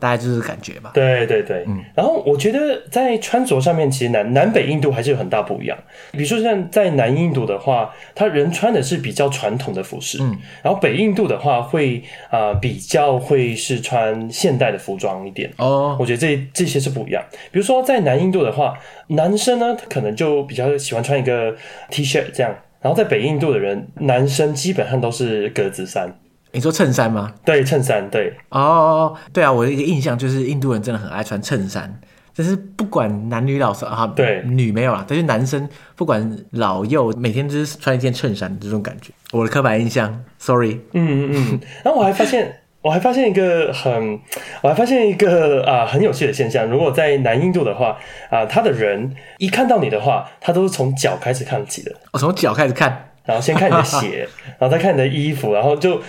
[0.00, 0.90] 大概就是感觉吧。
[0.94, 1.84] 对对对，嗯。
[1.94, 5.78] 然后我觉得在穿着上面，其实南南北印度还是有很大不一样。
[6.12, 10.36] 比如说像在南印度的话，他人穿的是比较传统的服饰，嗯。
[10.62, 15.96] 然后北印度的话会啊、呃、比较会是穿现代的服装一点哦。
[16.00, 17.22] 我觉得这这些是不一样。
[17.52, 21.54] 比如说在南印度的话，男生呢他可能就比较喜欢穿一个
[21.90, 22.54] T 恤这样。
[22.80, 26.18] 然后在北印度的人，男生基本上都是格子衫。
[26.52, 27.32] 你说衬衫吗？
[27.44, 28.08] 对，衬衫。
[28.10, 28.32] 对。
[28.48, 32.00] 哦，对啊，我的一个印象就是印度人真的很爱穿衬衫，
[32.34, 39.12] 就是不管男女老少啊，对，女没有啦，但是男生不管老幼，每天都是穿一件衬衫这种感觉。
[39.32, 40.80] 我的刻板印象，sorry。
[40.92, 41.60] 嗯嗯嗯。
[41.84, 42.56] 然后我还发现。
[42.82, 44.18] 我还发现一个很，
[44.62, 46.66] 我还发现一个啊很有趣的现象。
[46.66, 47.98] 如果在南印度的话，
[48.30, 51.92] 啊，他的人一看到你的话，他都是从脚开始看起的。
[52.10, 54.26] 我从脚开始看，然后先看你的鞋，
[54.58, 56.00] 然后再看你的衣服，然后就。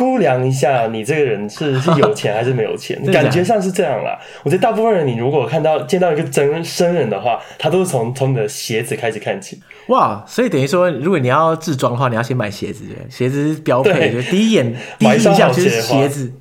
[0.00, 2.98] 估量一下，你这个人是 是有钱还是没有钱？
[3.12, 4.18] 感觉上是这样啦。
[4.42, 9.60] 我觉得大部分人，你如果看到见到一个真生人的话，他都是从从你的鞋子开始看起。
[9.88, 16.32] 哇，所以等于说，如果你要自装的话，你要先买鞋子，鞋子是标配，就第一眼 第一印象就是鞋子。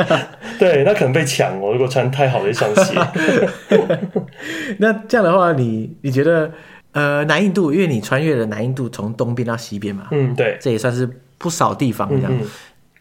[0.58, 1.72] 对，那可能被抢哦。
[1.72, 2.94] 如果穿太好的一双鞋，
[4.78, 6.50] 那这样的话，你你觉得
[6.92, 12.32] 呃，南印度，因为你穿越了南印度，从东边到西边嘛，嗯，对，这也算是不少地方这样。
[12.32, 12.48] 嗯嗯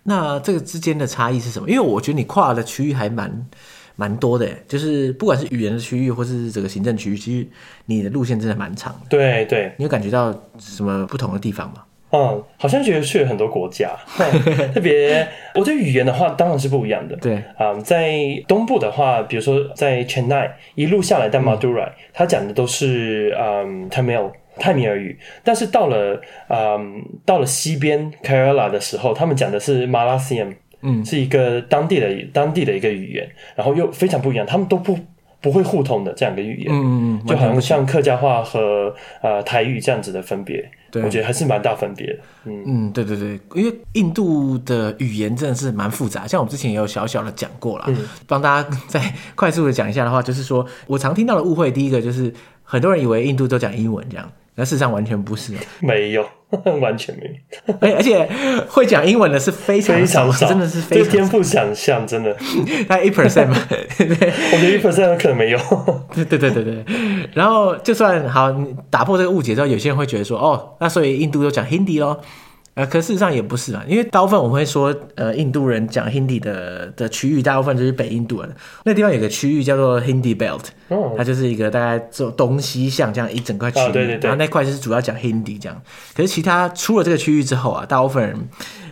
[0.10, 1.70] 那这个之间的差异是什么？
[1.70, 3.46] 因为我觉得你跨的区域还蛮
[3.98, 7.46] 蛮多的，就是不管是语言的区域，或是这个行政区域，其实
[7.88, 9.00] 你的路线真的蛮长的。
[9.10, 11.84] 对对，你有感觉到什么不同的地方吗？
[12.12, 13.92] 嗯，好像觉得去了很多国家，
[14.74, 17.18] 特别我对语言的话当然是不一样的。
[17.18, 18.14] 对啊、嗯，在
[18.48, 24.32] 东部的话，比如说在 Chennai 一路下来到 Madurai，他讲的都是嗯 Tamil。
[24.60, 34.98] 泰米尔语，但是到了嗯，到了西边 Kerala 的时候，他们讲的是 Malayalam，嗯，是一个当地的当地的一个语言，然后又非常不一样，他们都不
[35.40, 42.64] 不会互通的这样一个语言，嗯嗯，就好像像客家话和呃台语这样子的分别，对，我觉得还是蛮大分别的，嗯。
[42.66, 49.00] 嗯，对对对，因为印度的语言真的是蛮复杂，像我们之前也有小小的讲过啦，嗯，帮大家再
[49.36, 54.30] 快速的讲一下的话，就是说我常听到的误会，第一个就是很多人以为印度都讲英文这样。
[54.60, 56.28] 那事实上完全不是， 没有，
[56.82, 57.76] 完全没有。
[57.80, 58.28] 而而且
[58.68, 62.36] 会讲英文的是非常少，真的是非常天赋想象，真的。
[62.90, 65.60] 大概一 percent 嘛，我觉得一 percent 可能没有。
[66.16, 66.84] 对对对对对。
[67.36, 68.52] 然后就算好，
[68.90, 72.20] 打破这个误解之后，有些人会觉得说，哦，那所以印度就讲 Hindi 咯。
[72.78, 78.56] 呃，可事实上也不是啊，因为大部分我们会说，呃，印度人讲 Hindi 的的区域，大部分就是北印度人。
[78.84, 85.82] 那地方有个区域叫做 Hindi Belt，哦，它就是一个大概做东西向这样一整块区域，哦，对对对，然后那块就是主要讲 Hindi 这样。
[86.16, 88.48] 可是其他出了这个区域之后啊，大部分人。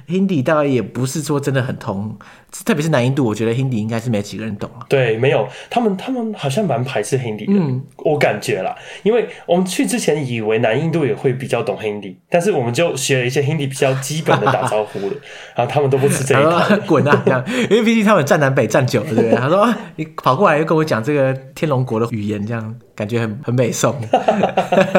[0.07, 2.15] Hindi 大概也不是说真的很通，
[2.63, 4.85] 特别是南印度，我觉得 Hindi 应该是没几个人懂啊。
[4.87, 15.15] 对，没有，他们他们好像蛮排斥 Hindi 的，嗯，我感觉啦，因为我们去之前以为南印度也会比较懂 Hindi，但是我们就学了一些 Hindi 比较基本的打招呼的，
[15.55, 19.31] 然后他们都不吃这一套，滚啊这样，因为毕竟他们站南北站久了，对不对？
[19.35, 23.95] 他说你跑过来又跟我讲这个天龙国的语言，这样感觉很很美颂。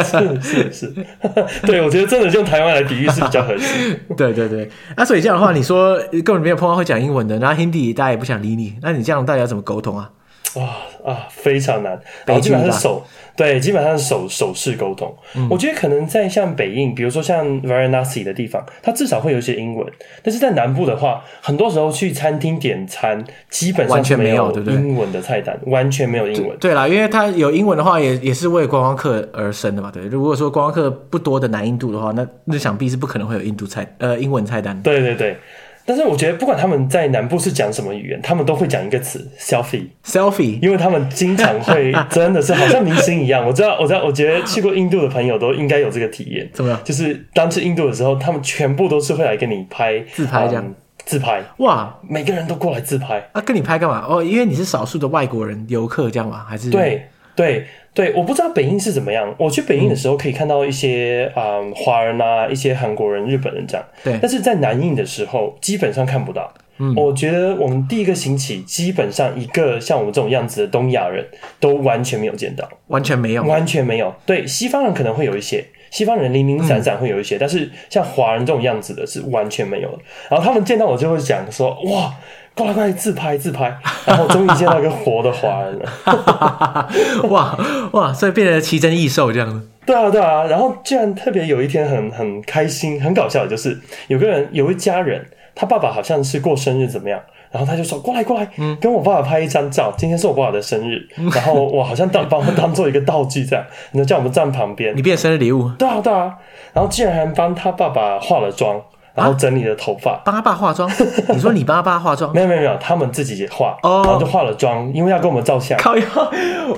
[0.05, 0.95] 是是是，
[1.67, 3.95] 对，我觉得真的用台湾来比喻是比较合适。
[4.17, 4.69] 对对对。
[4.97, 10.11] 那、啊、所以这样的话，你说根本没有碰到会讲英文的，然后 Hindi 大家也不想理你，那你这样到底要怎么沟通啊？
[10.55, 10.65] 哇
[11.05, 13.05] 啊，非常难，然后基本上是手，
[13.37, 15.15] 对，基本上是手手势沟通。
[15.35, 19.87] 嗯、我觉得可能在像北印，比如说像 Varanasi 的地方，它至少会有一些英文。
[20.23, 26.57] 但是在南部的话，很多时候去餐厅点餐，基本上完全没有英文的菜单，完全没有英文。
[26.59, 29.91] 对啦，因为它有英文的话也，也也是为观光客而生的嘛。
[29.93, 34.81] 对，如果说观光客不多的南印度的话，那那想必是不可能会有印度菜呃英文菜单。
[34.81, 35.37] 对对对。
[35.87, 43.47] 但是我觉得，不管他们在南部是讲什么语言，他们都会讲一个词 “selfie”，selfie，因为他们经常会真的是好像明星一样。
[43.47, 46.51] 我知道，我知道，我觉得去过印度的朋友都应该有这个体验。
[46.53, 46.81] 怎么样？
[46.85, 54.05] 就是当去印度的时候，他们全部都是会来跟你拍自拍这样，嗯、自拍哇，每个人都过来自拍啊，跟你拍干嘛？
[54.09, 56.45] 哦，因为你是少数的外国人游客这样吗？
[56.49, 57.65] 还是对对。
[57.97, 59.35] 对，我不知道北印是怎么样。
[59.39, 63.83] 我去北印的时候可以看到一些啊、嗯嗯、华人啊，一些韩国人、日本人这样。
[64.05, 66.53] 对，但是在南印的时候基本上看不到。
[66.77, 71.27] 嗯，我觉得我们第一个星期基本上一个像我们这种样子的东亚人
[71.59, 74.15] 都完全没有见到，完全没有，完全没有。
[74.27, 79.99] 对，西方人可能会有一些，西方人零零散散会有一些，嗯、但是像华人这种样子的是完全没有的。
[80.29, 82.15] 然后他们见到我就会讲说：“哇。”
[82.57, 86.89] 过来过来自拍自拍，然后终于见到一个活的华人了，
[87.29, 87.59] 哇
[87.93, 89.69] 哇，所以变成奇珍异兽这样子。
[89.85, 97.21] 对啊对啊，然后居然特别有一天很很开心很搞笑的就是有个人有一家人，他爸爸好像是过生日怎么样。
[97.53, 101.01] 然然后他就说过来过来，嗯，跟我爸爸拍一张照，今天是我爸爸的生日，
[101.35, 106.35] 然后我好像当把我当做一个道具这样，然后叫我们站旁边，你变生日礼物，对啊对啊，
[106.75, 108.79] 然后竟然还帮他爸爸化了妆。
[109.17, 110.89] 然后整理了头发，帮他爸化妆。
[111.35, 112.33] 你说你帮他爸化妆？
[112.35, 115.79] 没有没有没有，他们自己也化，然后就化了妆，因为要跟我们照相。
[115.79, 116.05] 靠腰，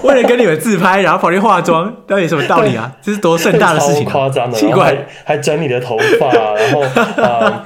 [0.02, 2.92] 为了跟你们自拍，然后跑去化妆， 到底什么道理啊？
[3.02, 6.80] 这是多盛大的事情，超夸张的，奇怪，还还整理了头发，然后
[7.22, 7.62] 啊，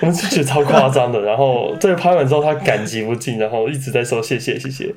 [0.00, 1.20] 我们就觉得超夸张的。
[1.20, 4.94] 然后这个拍完之后，他感激不尽，然后一直在说谢谢谢谢。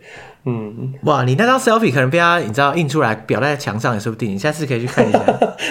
[0.47, 5.19] 嗯，哇，你那张 selfie 可能被他你知道印出来裱在墙上也说不定，你下次可以去看一下。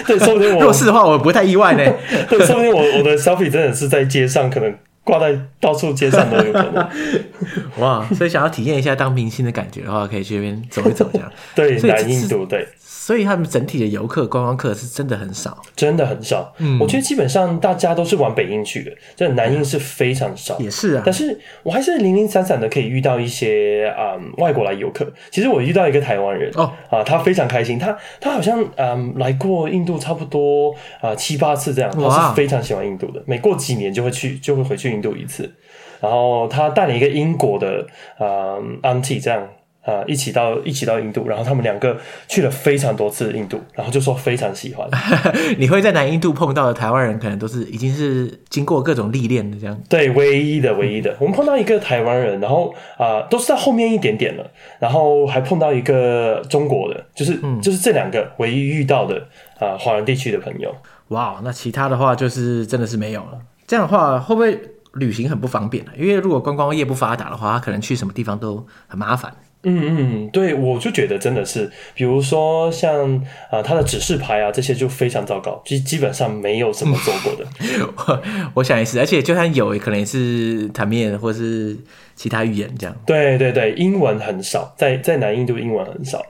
[0.05, 1.93] 对，说不定我如果是的话，我不太意外呢。
[2.27, 6.89] 对，说不定我我的 selfie 真的是在街上，可能挂在到处街上都有可能。
[7.79, 11.31] 哇，所以想要体验一下当明星的感觉的话，可以去那边走一走，这样。
[11.55, 12.67] 对，南印度对。
[13.05, 16.51] 所以他们整体的游客、观光客是真的很少，真的很少。
[16.57, 20.57] 嗯，我觉得基本上大家都是往北印去的，这南印是非常少。
[20.57, 25.07] 也是啊，但是我还是零零散散的可以遇到一些啊、嗯、外国来游客。
[25.29, 35.53] 其实我遇到一个台湾人哦啊，他非常开心，他他好像嗯来过印度差不多啊七八次这样，他是非常喜欢印度的，每过几年就会去就会回去印度一次。
[36.01, 37.85] 然后他带了一个英国的
[38.17, 39.47] 啊 auntie 这样。
[39.85, 41.95] 啊，一起到一起到印度，然后他们两个
[42.27, 44.89] 去了非常多次印度，然后就说非常喜欢。
[45.59, 49.79] 你会在南印度碰到的台湾人，可能都是已经是经过各种历练的这样。
[49.87, 59.27] 对，唯一的唯一的，我们碰到一个台湾人，然后啊、呃，都是在后面一点点了，然后还碰到一个中国的，就是、嗯、就是这两个唯一遇到的
[59.59, 60.75] 啊，华人地区的朋友。
[61.09, 63.37] 哇，那其他的话就是真的是没有了。
[63.67, 64.59] 这样的话会不会
[64.93, 65.91] 旅行很不方便呢？
[65.95, 69.31] 因为如果观光业不发达的话，他可能去什么地方都很麻烦。
[69.67, 77.45] 嗯嗯，对，我就觉得真的是，比如说像啊，他的指示牌啊，这些就非常糟糕，基基本上没有怎么做过的。
[77.97, 78.21] 我，
[78.55, 81.75] 我想也是，而且就算有，可能也是塔米尔或是
[82.15, 82.95] 其他语言这样。
[83.07, 86.21] 对对对，英文很少，在在南印度英文很少。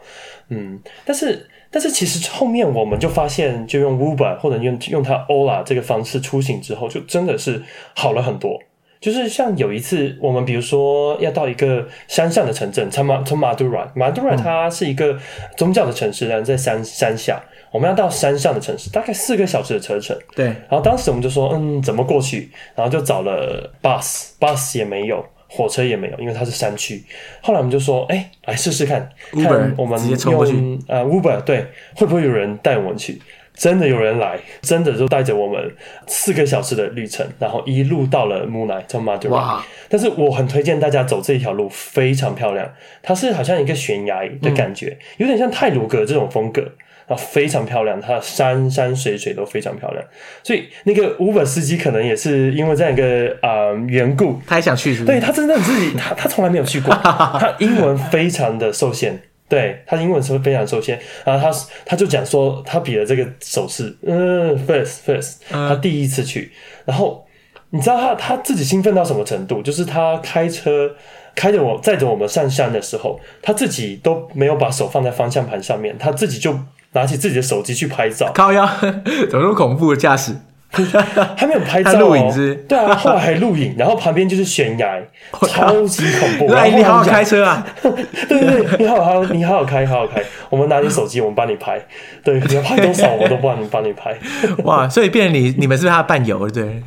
[0.48, 7.62] 嗯，但是但是其实后面我们就发现，就用 Uber 或者用用它 Ola 这个方式出行之后，就真的是
[7.94, 8.58] 好了很多。
[9.06, 15.16] 就是像有一次，我们比如说要到一个山上的城镇，从马从马杜拉，马杜拉它是一个
[15.56, 17.40] 宗教的城市，然后在山山下，
[17.70, 20.18] 我们要到山上的城市，大概四个小时的车程。
[20.36, 20.48] 对。
[20.48, 22.50] 然后当时我们就说，嗯，怎么过去？
[22.74, 27.04] 然后就找了 bus，bus 也没有，火车也没有，因为它是山区。
[27.44, 29.08] 后来我们就说，哎，来试试看
[29.44, 33.22] 看我们用呃 Uber，对，会不会有人带我们去？
[33.56, 35.74] 真的有人来，真的就带着我们
[36.08, 39.64] 四个小时的旅程，然后一路到了木乃从马杜拉。
[39.90, 42.70] 但是我很推荐大家走这一条路，非常漂亮。
[43.02, 46.62] 它是好像一个悬崖的感觉，嗯、有点像泰鲁格这种风格，
[47.08, 48.00] 然后非常漂亮。
[48.02, 50.04] 它的山山水水都非常漂亮，
[50.44, 55.18] 所以那个 Uber 司机可能也是因为这样一个啊缘故，他也想去是不是？
[55.18, 59.22] 对，他真的自己，他他从来没有去过，他英文非常的受限。
[59.48, 66.52] 对，他英文是非常受限，然后他他就讲说，他比了这个手势，嗯，first first，他第一次去，
[66.86, 67.26] 然后
[67.70, 69.62] 你知道他他自己兴奋到什么程度？
[69.62, 70.96] 就是他开车
[71.36, 76.58] 开着我载着我们上山的时候，他自己都没有把手放在方向盘上面，他自己就
[76.94, 78.32] 拿起自己的手机去拍照。
[78.34, 78.66] 靠腰，
[79.30, 80.36] 怎么那么恐怖的驾驶？
[81.38, 82.56] 还没有拍照录影是？
[82.68, 85.02] 对啊，后来还录影，然后旁边就是悬崖，
[85.48, 86.54] 超级恐怖。
[86.54, 87.66] 来，你好好开车啊！
[87.82, 87.92] 对
[88.28, 90.22] 对对，你好好，你好好开，好好开。
[90.50, 91.80] 我们拿你手机，我们帮你拍。
[92.24, 94.16] 对，你要拍多少，我都帮你帮你拍。
[94.64, 96.50] 哇，所以变成你你们是不是他伴游？
[96.50, 96.82] 对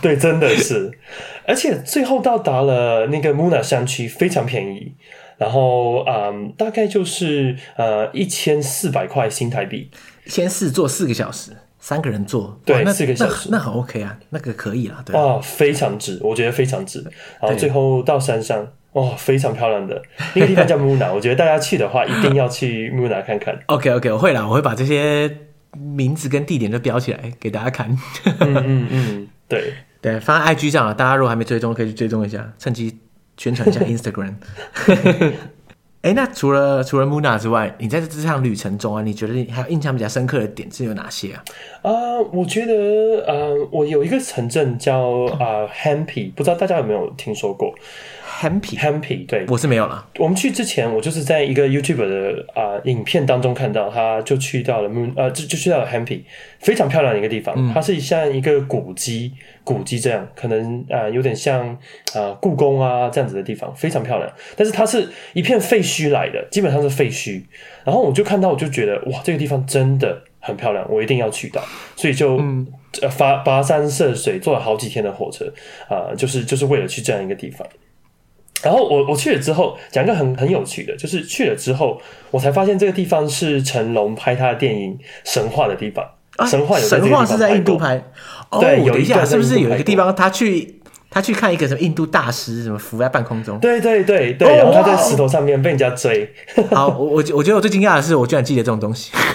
[0.00, 0.90] 对，真的是。
[1.46, 4.94] 而且最后到达了那个 Muna 山区，非常便宜。
[5.38, 9.90] 然后嗯，大概就是呃一千四百块新台币，
[10.24, 11.52] 一千四坐四个小时。
[11.86, 17.00] 三个人坐，对，四个小时，那很 OK 啊，那个可以啊，对啊，非常值，我觉得非常值。
[17.40, 20.02] 然后最后到山上，哇，非常漂亮的
[20.34, 23.56] 那个地方叫 Muna， 我觉得大家去的话一定要去 Muna 看看。
[23.66, 25.30] OK OK，我会啦，我会把这些
[25.78, 27.96] 名字跟地点都标起来给大家看。
[28.40, 29.72] 嗯嗯嗯，对
[30.02, 32.98] 对，放在 IG 上啊，大家如果还没追踪，可以去追踪一下，趁机
[33.36, 34.34] 宣传一下 Instagram。
[36.06, 41.42] 哎，那除了除了 Muna 之外，你在这这趟旅程中啊，你觉得你还有印象比较深刻的点是有哪些啊？
[41.82, 41.90] 啊、
[42.32, 42.72] 我觉得
[43.26, 45.00] 呃，我有一个城镇叫
[45.40, 47.74] 啊、呃、Hampi，不知道大家有没有听说过
[48.40, 50.06] Hampi 对，我是没有了。
[50.18, 56.20] 我们去之前，我就是在一个 YouTube 的啊、呃、影片当中看到，他就去到了 Moon，呃，就就去到了 Hampy，
[56.60, 57.54] 非常漂亮的一个地方。
[57.56, 59.32] 嗯、它是像一个古迹，
[59.64, 61.76] 古迹这样，可能啊、呃、有点像啊、
[62.14, 64.30] 呃、故宫啊这样子的地方，非常漂亮。
[64.54, 67.42] 但是它是一片废墟来的，基本上是废墟。
[67.84, 71.62] 然后我就看到，我就觉得哇，这个地方真的很漂亮，我一定要去到，
[71.96, 72.36] 所以就。
[72.38, 72.66] 嗯
[73.02, 75.44] 呃跋跋山涉水，坐了好几天的火车
[75.86, 77.66] 啊、呃，就是就是为了去这样一个地方。
[78.62, 82.00] 然后我我去了之后，讲一个很很有趣的，就是去了之后，
[82.30, 84.92] 我才发现这个地方是成龙拍他的电影
[85.24, 86.04] 《神话》的地方。
[86.36, 88.02] 啊、神话有神话是在印度拍，
[88.60, 90.74] 对，有、哦、一下是不是有一个地方他去？
[91.08, 93.58] 他去看一个什么印度大师，什么浮在半空中。
[93.58, 96.28] 对对对对，然后他在石头上面被人家追。
[96.72, 99.12] 好，我我我觉得我最惊讶的是，我居然记得这种东西。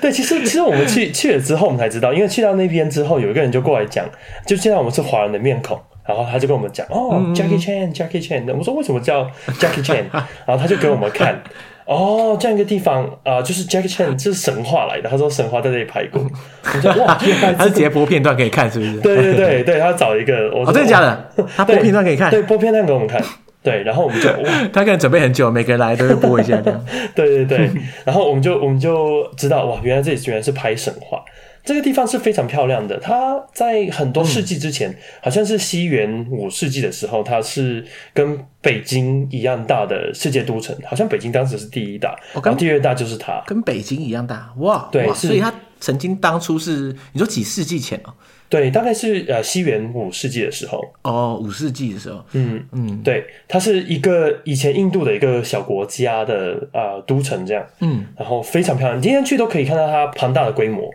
[0.00, 4.04] 对，其实其实我们去去了之后，我们才知道，因为去到那边之后，有一个人就过来讲，
[4.44, 8.44] 就见到我们是华人的面孔，然后他就跟我们讲，哦，Jackie Chan，Jackie Chan。
[8.56, 9.24] 我说为什么叫
[9.58, 10.04] Jackie Chan？
[10.46, 11.42] 然后他就给我们看。
[11.84, 15.08] 哦，这样一个地方啊、呃，就是 Jackie Chan，这是神话来的。
[15.08, 16.20] 他说神话在这里拍过，
[16.64, 17.16] 我说哇，
[17.56, 19.00] 他是直接播片段可以看，是不是？
[19.00, 21.30] 对对对对，他找一个，我说、哦、真的假的？
[21.56, 23.22] 他播片段可以看，对，播片段给我们看。
[23.62, 26.84] 对，然后我们就哇，他可能准备很久，每个人来都会播一下这样。
[27.16, 27.70] 对对对，
[28.04, 31.20] 然后我们就我们就知道哇，原来这里居然是拍神话。
[31.66, 48.14] 这个地方是非常漂亮的，它在很多世纪之前，嗯、好像是西元五世纪的时候，它是跟北京一样大的世界都城，好像北京当时是第一大，哦、然后第二大就是它，跟北京一样大，哇，对，所以它曾经当初是你说几世纪前哦？
[48.48, 60.88] 对，大概是呃西元五世纪的时候，哦，五世纪的时候，嗯嗯，对，它是一个以前印度的一个小国家的啊、呃、都城这样，嗯，然后非常漂亮，你今天去都可以看到它庞大的规模。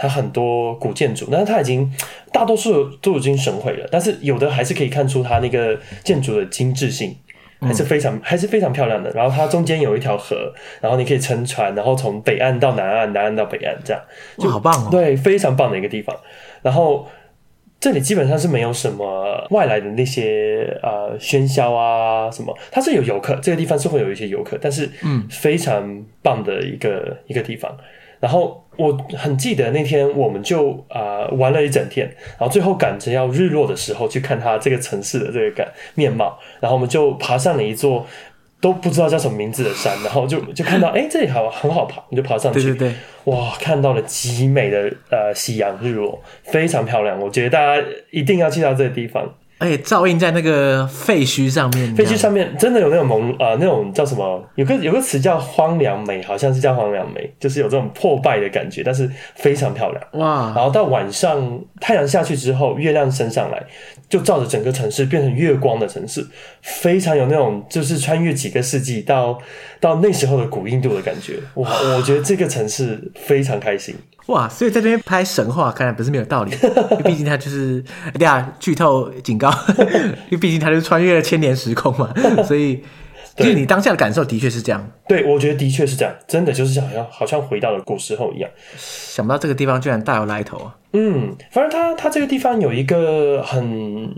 [0.00, 1.92] 它很多古建筑，但是它已经
[2.32, 7.14] 大多数都已经损毁了，但是有的还是可以看出它那个建筑的精致性，
[7.60, 9.10] 还是非常、嗯、还是非常漂亮的。
[9.10, 14.02] 然后它中间有一条河，然后你可以乘船，然后从北岸到南岸，南岸到北岸，这样
[14.38, 14.88] 就好棒哦。
[14.90, 16.16] 对，非常棒的一个地方。
[16.62, 17.06] 然后
[17.78, 27.76] 这里基本上是没有什么外来的那些呃喧嚣啊什么，它是有游客，这个地方是会有一些游客，但是嗯，非常棒的一个、嗯、一个地方。
[28.18, 32.06] 然后我很记得那天，我们就啊、呃、玩了一整天，
[32.38, 38.06] 然后最后赶着要日落的时候去看它这个城市的这个感面貌，然后我们就爬上了一座
[38.60, 42.94] 都不知道叫什么名字的山，然后就 就看到哎这里好很好爬，我们就爬上去，对对对，
[43.32, 49.34] 哇，看到了极美的呃夕阳日落，非常漂亮，我觉得大家一定要去到这个地方。
[49.60, 54.42] 而且照映在那个废墟上面，废墟上面真的有那种蒙呃那种叫什么？
[54.54, 60.52] 有个有个词叫荒凉美，好像是叫荒凉美，就是有这种破败的感觉，但是非常漂亮哇！
[60.56, 63.62] 然后到晚上太阳下去之后，月亮升上来，
[64.10, 66.26] 就照着整个城市变成月光的城市，
[66.60, 69.38] 非常有那种就是穿越几个世纪到
[69.80, 71.70] 到那时候的古印度的感觉哇！
[71.96, 73.94] 我觉得这个城市非常开心。
[74.26, 76.52] 哇，所以在这边拍神话，看来不是没有道理。
[77.04, 77.82] 毕竟它就是，
[78.18, 79.48] 对啊，剧透警告，
[80.28, 82.12] 因为毕竟它就是穿越了千年时空嘛。
[82.44, 82.82] 所以，
[83.36, 84.90] 其实你当下的感受的确是这样。
[85.08, 88.50] 对，我觉得的确是这样，真的就是像好像好像回到了古时候一样。
[88.76, 90.76] 想不到这个地方居然大有来头啊！
[90.92, 94.14] 嗯，反正它它这个地方有一个很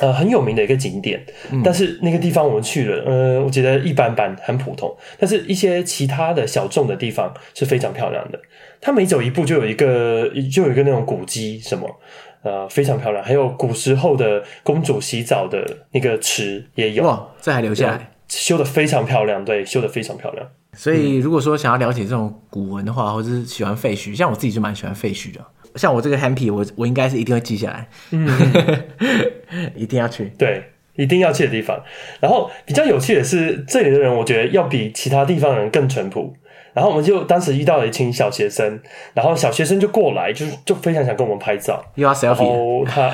[0.00, 4.94] 呃很有名的一个景点，嗯，但是那个地方我们去了，呃，我觉得一般般，很普通。
[5.18, 8.38] 但是一些其他的小众的地方是非常漂亮的。
[8.80, 11.88] 它每走一步就有一个，就有一个那种古迹，什么，
[12.42, 13.24] 呃，非常漂亮。
[13.24, 20.46] 还有古时候的公主洗澡的那个池也有，哇，这还留下来，修的非常漂亮，对，修的非常漂亮。
[20.72, 25.40] 所以如果说想要了解这种古文的话，或者是喜欢废墟，像我自己就蛮喜欢废墟的。
[25.76, 28.26] 像我这个 Happy，我我应该是一定会记下来，嗯，
[29.76, 30.62] 一定要去，对，
[30.94, 31.82] 一定要去的地方。
[32.20, 36.34] 然后比较有趣的是，这里的人我觉得要比其他地方人更淳朴。
[36.76, 38.78] 然后我们就当时遇到了一群小学生，
[39.14, 43.10] 然后小学生就过来，就是就非常想跟我们拍照，又要 selfie，他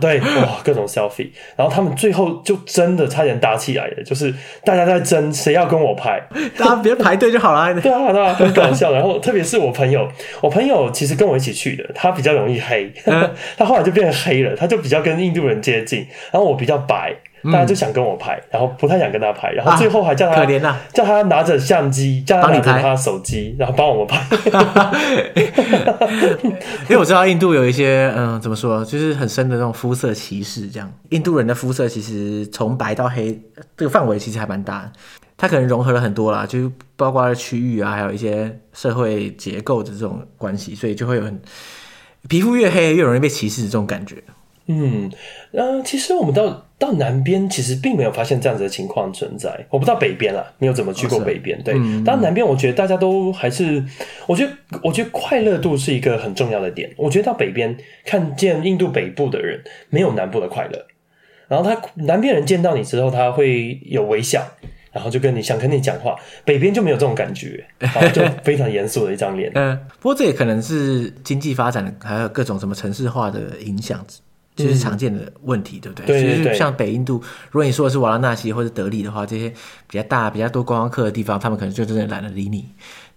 [0.00, 4.34] 对哇各种 selfie，然后他们最后就真的差点打起来了，就是
[4.64, 6.18] 大家在争谁要跟我拍，
[6.56, 8.94] 大家别排队就好了， 对啊，对啊，很搞笑。
[8.94, 10.08] 然后特别是我朋友，
[10.40, 12.90] 我朋友其实跟我一起去的，他比较容易黑，
[13.58, 17.14] 他后来就变成黑了，他就比较跟印度人接近，然后我比较白。
[17.50, 24.22] 大家就想跟我拍，然后不太想跟他拍，然后最后还叫他，可怜啊，叫他拿着相机，叫他拿着他手机，然后帮我们拍。
[26.88, 30.68] 因为我知道印度有一些，嗯，怎么说，就是很深的那种肤色歧视。
[30.68, 33.40] 这样，印度人的肤色其实从白到黑
[33.76, 34.92] 这个范围其实还蛮大的，
[35.36, 41.40] 它可能融合了很多啦，就包括了区域啊，还有一些社会结构的这种关系，所以就会有很
[42.28, 44.22] 皮肤越黑越容易被歧视的这种感觉。
[44.80, 45.10] 嗯，
[45.52, 49.66] 呃，其实我们到到南边，其实并没有发现这样子的情况存在。
[49.70, 51.58] 我不知道北边啦，没有怎么去过北边。
[51.58, 53.84] 哦、对，嗯、但南边我觉得大家都还是，
[54.26, 54.52] 我觉得
[54.82, 56.92] 我觉得快乐度是一个很重要的点。
[56.96, 60.86] 我觉得到北边看见印度北部的人，没有南部的快乐。
[61.48, 64.42] 然后他南边人见到你之后，他会有微笑，
[64.90, 66.16] 然后就跟你想跟你讲话。
[66.46, 69.52] 北边就没有这种感觉，然后就 非常严肃的一张脸。
[69.54, 74.02] 嗯，不过这也可能是经济发展还有各种什么城市化的影响，
[74.54, 76.06] 就是常见的问题，对不对？
[76.06, 76.44] 对对对。
[76.44, 79.48] 就是像北印度，如果你说的是瓦拉纳西或者德里的话，这些
[79.88, 82.68] 比较大、比较多观光客的地方，他们可能就真的懒得理你。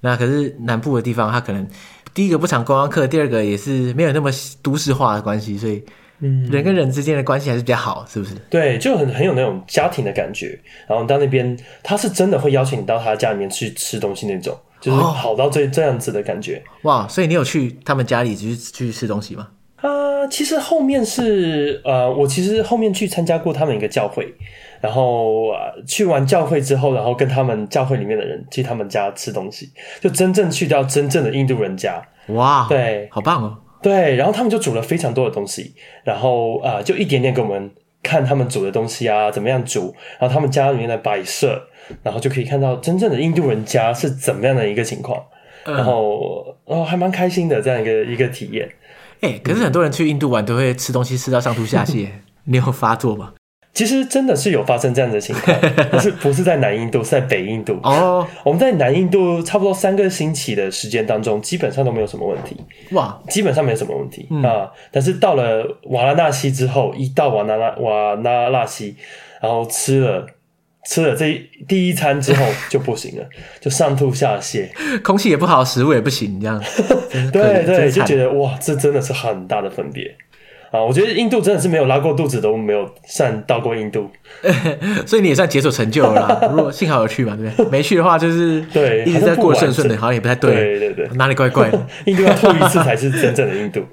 [0.02, 1.68] 那可是南部的地方，它可能
[2.14, 4.30] 第一个不常观光客，第二个也是没有那么
[4.62, 5.84] 都市化的关系，所以。
[6.20, 8.34] 嗯，人跟人之间的关系还是比较好，是不是？
[8.50, 10.58] 对，就很很有那种家庭的感觉。
[10.88, 16.64] 然后到那边，他是真的会邀请你到他家里面去吃东西那种，就是好到这、哦、这样子的感觉。
[16.84, 19.50] 哇，所以你有去他们家里去去吃东西吗？
[19.86, 24.34] 啊、呃，其实后面是呃，我其实后面去参加过他们一个教会，
[24.82, 29.70] 然后、呃、去完教会之后，然后跟他们教会里面的人去他们家吃东西，
[30.02, 32.02] 就真正去到真正的印度人家。
[32.30, 33.58] 哇，对，好棒哦。
[33.84, 37.70] 对，然后他们就煮了非常多的东西，然后啊、呃，就一点点给我们
[38.02, 41.62] 看他们煮的东西啊，怎么样煮，然后他们家里面的摆设，
[42.02, 45.24] 然后就可以看到真正的印度人家是怎么样的一个情况，
[45.66, 48.68] 嗯、然后哦，还蛮开心的这样一个一个体验。
[49.26, 52.08] 哎，可是很多人去印度玩都会吃东西吃到上吐下泻，
[52.46, 53.34] 你有发作吗？
[53.74, 55.58] 其实真的是有发生这样的情况，
[55.92, 57.78] 但是不是在南印度，是在北印度。
[57.82, 62.56] 哦，我们在南印度差不多三个星期的时间当中，基本上都没有什么问题。
[62.92, 64.70] 哇，基本上没有什么问题、嗯、啊。
[64.92, 68.96] 但是到了瓦拉纳西之后，一到瓦拉纳瓦拉纳西，
[69.42, 70.26] 然后吃了
[70.86, 73.26] 吃了这一第一餐之后就不行了，
[73.60, 74.68] 就上吐下泻，
[75.02, 76.62] 空气也不好，食物也不行，这样。
[77.34, 80.16] 对对，就觉得哇，这真的是很大的分别。
[80.72, 84.10] 啊，我觉得印度真的是没有拉过肚子都没有算到过印度，
[85.08, 86.50] 所以你也算解锁成就了啦。
[86.52, 87.72] 如果幸好有去嘛，对不对？
[87.72, 90.54] 没去的话就是对，一直在过顺顺的，好像也不太对。
[90.54, 91.88] 对对对，哪里怪怪的？
[92.06, 93.86] 印度要吐一次才是真正的印度。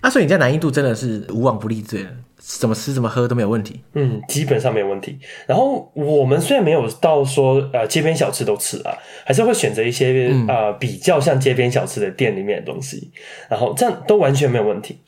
[0.00, 2.10] 啊，所以你在南印度真的是无往不利罪了，
[2.46, 3.80] 怎么吃怎么喝都没有问题。
[3.94, 5.18] 嗯，基本上没有问题。
[5.46, 13.10] 然后我们虽然没有到说呃街边小吃都吃啊，还是会选择一些啊、呃、比较像街边小吃的店里面的东西，
[13.48, 14.98] 然后这样都完全没有问题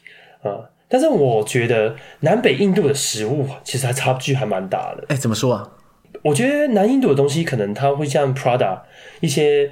[0.42, 0.48] 啊。
[0.48, 5.04] 呃但是我觉得南北印度的食物其实还差距还蛮大的。
[5.08, 5.68] 哎，怎么说啊？
[6.22, 8.82] 我觉得南印度的东西可能它会像 Prada
[9.18, 9.68] 一些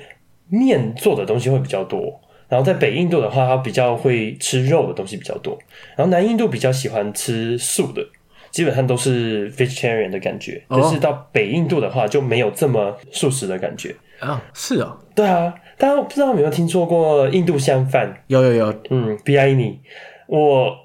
[0.48, 5.58] 面做的东西会比较多，然后在北印度的话，它比较会吃肉的东西比较多，
[5.96, 8.02] 然后南印度比较喜欢吃素的，
[8.50, 10.62] 基本上都是 vegetarian 的感觉。
[10.68, 14.42] 但是到北印度的话，就没有这么素食的感觉啊。
[14.52, 18.22] 是啊，对啊，大家不知道有没有听说过印度香饭？
[18.28, 19.78] 有有有，嗯，Biryani，
[20.26, 20.84] 我。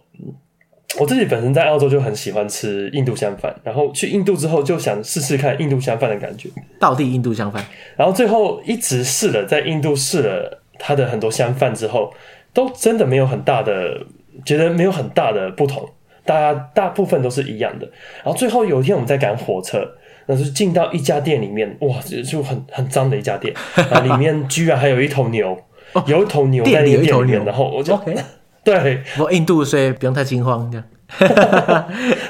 [1.00, 6.50] 我自己本身在澳洲就很喜欢吃印度香饭，然后去印度之后就想试试看印度香饭的感觉，
[6.80, 7.64] 到底印度香饭，
[7.96, 12.12] 然后最后一直试了，在印度试了它的很多相饭之后，
[12.54, 14.04] 都真的没有很大的，
[14.44, 15.88] 觉得没有很大的不同，
[16.26, 17.86] 大家大部分都是一样的。
[18.24, 19.88] 然后最后有一天我们在赶火车，
[20.26, 25.56] 那就是进到一家店里面，哇，就很很脏的一家店，然后里面居然还有一头牛，
[25.94, 27.94] 哦、有一头牛在那个店里面，里有一头 牛，然后我就。
[27.94, 28.18] Okay.
[28.62, 31.86] 对，我印度所以不用太惊慌，这样。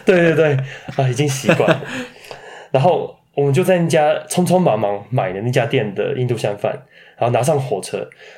[0.06, 0.58] 对对对，
[0.96, 1.82] 啊，已经习惯了。
[2.72, 6.72] 然后我们就在那家匆匆忙忙买的那家店的印度香饭，
[7.18, 7.98] 然后拿上火车，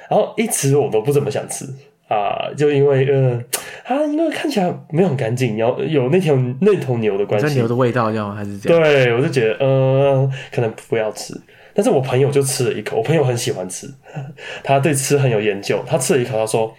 [0.09, 1.65] 然后一直我都不怎么想吃
[2.07, 3.43] 啊，就因为呃，
[3.83, 8.83] 它，因为看起来没有很干净，然后有那条那头牛的关系，牛的味道，这样还是这样？
[8.83, 11.33] 对，我就觉得呃，可能不要吃。
[11.73, 13.87] 但是我朋友就吃了一口，我朋友很喜欢吃，
[14.63, 16.73] 他对吃很有研究，他吃了一口，他说。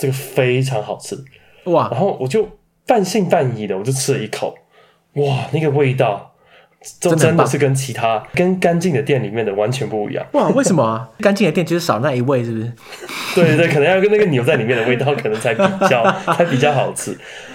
[0.00, 1.18] 这个非常好吃
[1.64, 1.88] 哇！
[1.90, 2.48] 然后我就
[2.86, 4.54] 半信半疑的，我就吃了一口，
[5.14, 6.36] 哇，那个味道，
[7.00, 10.48] 就真的是跟其他跟干净的店里面的完全不一样哇！
[10.50, 11.08] 为什么啊？
[11.20, 12.72] 干净的店就是少那一味，是不是？
[13.34, 16.04] 对对，可能要跟那个牛在里面的味道，可能才比较
[16.36, 17.10] 才比较好吃。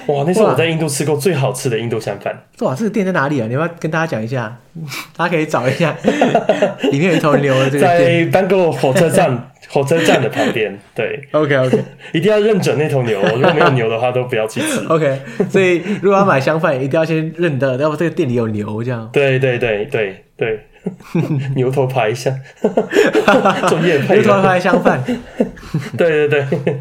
[0.07, 2.37] 哇，那是我在印度吃过最好吃的印度香饭。
[2.59, 3.47] 哇，这个店在哪里啊？
[3.47, 4.57] 你要不要跟大家讲一下？
[5.15, 5.95] 大家可以找一下，
[6.91, 9.49] 里面有一头牛的这个店，在 Bangalore 火车站。
[9.69, 11.83] 火车站的旁边， 对，OK OK，
[12.13, 14.85] 一定要认准那头牛，如果没有牛的话，都不要去吃。
[14.89, 19.09] OK，所以如果要买香饭，一定要先认得，要不这个店里有牛这样。
[19.11, 20.59] 对对对对对，
[21.55, 22.37] 牛头牌香，
[23.67, 25.03] 做业配，牛头牌香饭。
[25.97, 26.73] 对对对，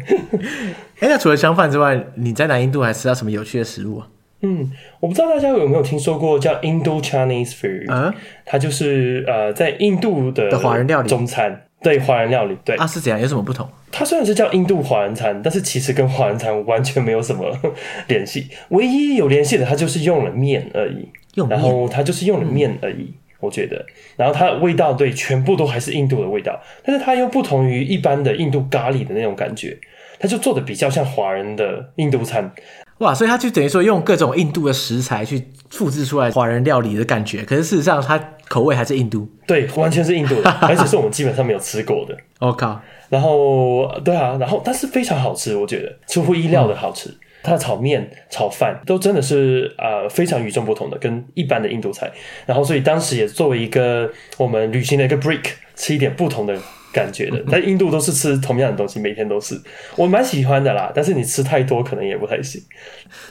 [0.99, 4.07] 哎，那除了香饭之外，你在南印度还吃到什么有趣的食物啊？
[4.45, 4.69] 嗯，
[4.99, 8.13] 我不知道大家有没有听说过叫 Indo-Chinese food，啊，
[8.45, 11.61] 它就是呃，在印度的华人料理中餐。
[11.83, 13.19] 对华人料理，对啊，是怎样？
[13.19, 13.69] 有什么不同？
[13.91, 17.55] 它虽然是叫印度华人餐，但是其实跟华人餐完全没有什么
[18.07, 18.47] 联系。
[18.69, 21.09] 唯一有联系的，它就是用了面而已。
[21.35, 23.85] 用，然后它就是用了面而已，嗯、我觉得。
[24.15, 29.77] 然后它的味道，对，全部都还是印度的味道，但是它又不同于一般的印度咖喱的那种感觉，
[30.19, 32.51] 它就做的比较像华人的印度餐。
[32.99, 38.17] 哇，所以他就等于说用各种印度的食材去复制出来华人料理的感觉，可是事实上它
[38.47, 39.27] 口味还是印度。
[39.47, 42.15] 对，完全是印度的， 而且是我们基本上没有吃过的。
[42.39, 42.79] 我靠！
[43.09, 47.09] 然后，对啊，然后但是非常好吃，我觉得出乎意料的好吃。
[47.09, 52.11] 嗯、它的炒面、炒饭都真的是呃非常与众不同的，跟一般的印度菜。
[52.45, 55.43] 然后，所以当时也作为一个我们旅行的一个 break，
[55.75, 56.57] 吃一点不同的。
[56.93, 59.59] 感觉的，在印度都是吃同样的东西，每天都是，
[59.97, 60.91] 我蛮喜欢的啦。
[60.93, 62.61] 但是你吃太多可能也不太行，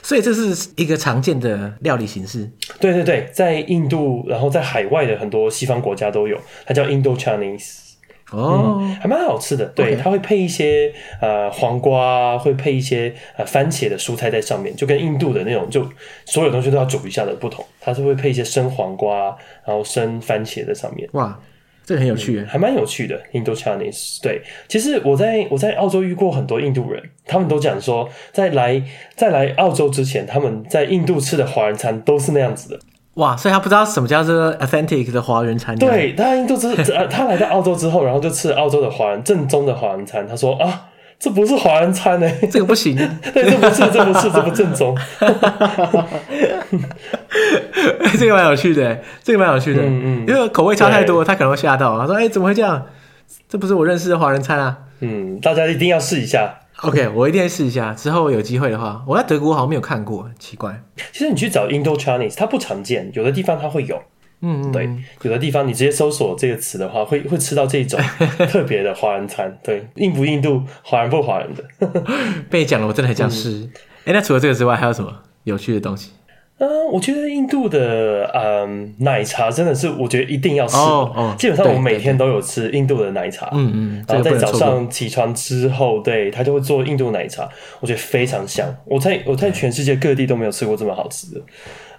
[0.01, 2.51] 所以这是一个常见的料理形式。
[2.79, 7.79] 对对对，在印度，然后在海外的很多西方国家都有，它叫 Indo Chinese。
[8.31, 9.63] 哦、嗯，还蛮好吃的。
[9.75, 10.91] 对.它会配一些
[11.21, 15.87] 呃黄瓜，会配一些呃番茄的蔬菜在上面，就跟印度的那种就
[16.25, 17.63] 所有东西都要煮一下的不同。
[17.79, 21.07] 它是会配一些生黄瓜，然后生番茄在上面。
[21.13, 21.39] 哇。
[21.85, 23.19] 这个很有趣，嗯，还蛮有趣的。
[23.33, 28.81] Indo Chinese，对，其实我在我在澳洲遇过很多印度人，他们都讲说，在来
[29.15, 32.79] 在来澳洲之前，他们在印度吃的华人餐都是那样子的。
[33.15, 35.77] 哇，所以他不知道什么叫做 authentic 的华人餐。
[35.77, 36.75] 对，他印度之
[37.09, 40.27] 他来到澳洲之后，然后就吃澳洲的华人正宗的华人餐。
[40.27, 40.89] 他说啊。
[41.23, 42.97] 这不是华人餐呢、欸，这个不行。
[43.33, 44.93] 对，这不是，这不是，这不正宗。
[48.19, 49.81] 这个蛮有趣的，这个蛮有趣的。
[49.81, 51.97] 嗯嗯，因为口味差太多，他可能会吓到。
[51.97, 52.87] 他说：“哎，怎么会这样？
[53.47, 56.55] 这不是我认识的华人餐啊。”嗯，大家一定要试一下。
[56.81, 57.93] OK，我一定要试一下。
[57.93, 60.83] 之后有机会的话，我在德国好像没有看过，奇怪。
[61.13, 64.01] 其实你去找 Indo Chinese，它不常见，有的地方它会有。
[64.45, 64.89] 嗯，对，
[65.21, 67.97] 有的地方你直接搜索这个词的话，会会吃到这种
[68.51, 69.57] 特别的华人餐。
[69.63, 72.03] 对，印不印度，华人不华人的。
[72.51, 73.69] 被你讲了，我真的很想吃。
[74.03, 75.13] 哎、嗯，那除了这个之外，还有什么
[75.45, 76.11] 有趣的东西？
[76.63, 80.77] 嗯，我觉得印度的嗯奶茶真的是，我觉得一定要试。
[80.77, 83.49] 哦哦，基本上我每天都有吃印度的奶茶。
[83.51, 87.49] 嗯嗯，然后在早上起床之后，对，他就会做印度奶茶，
[87.81, 88.73] 我觉得非常香。
[88.85, 91.41] 我在我在全世界各地都没有吃过这么好吃的。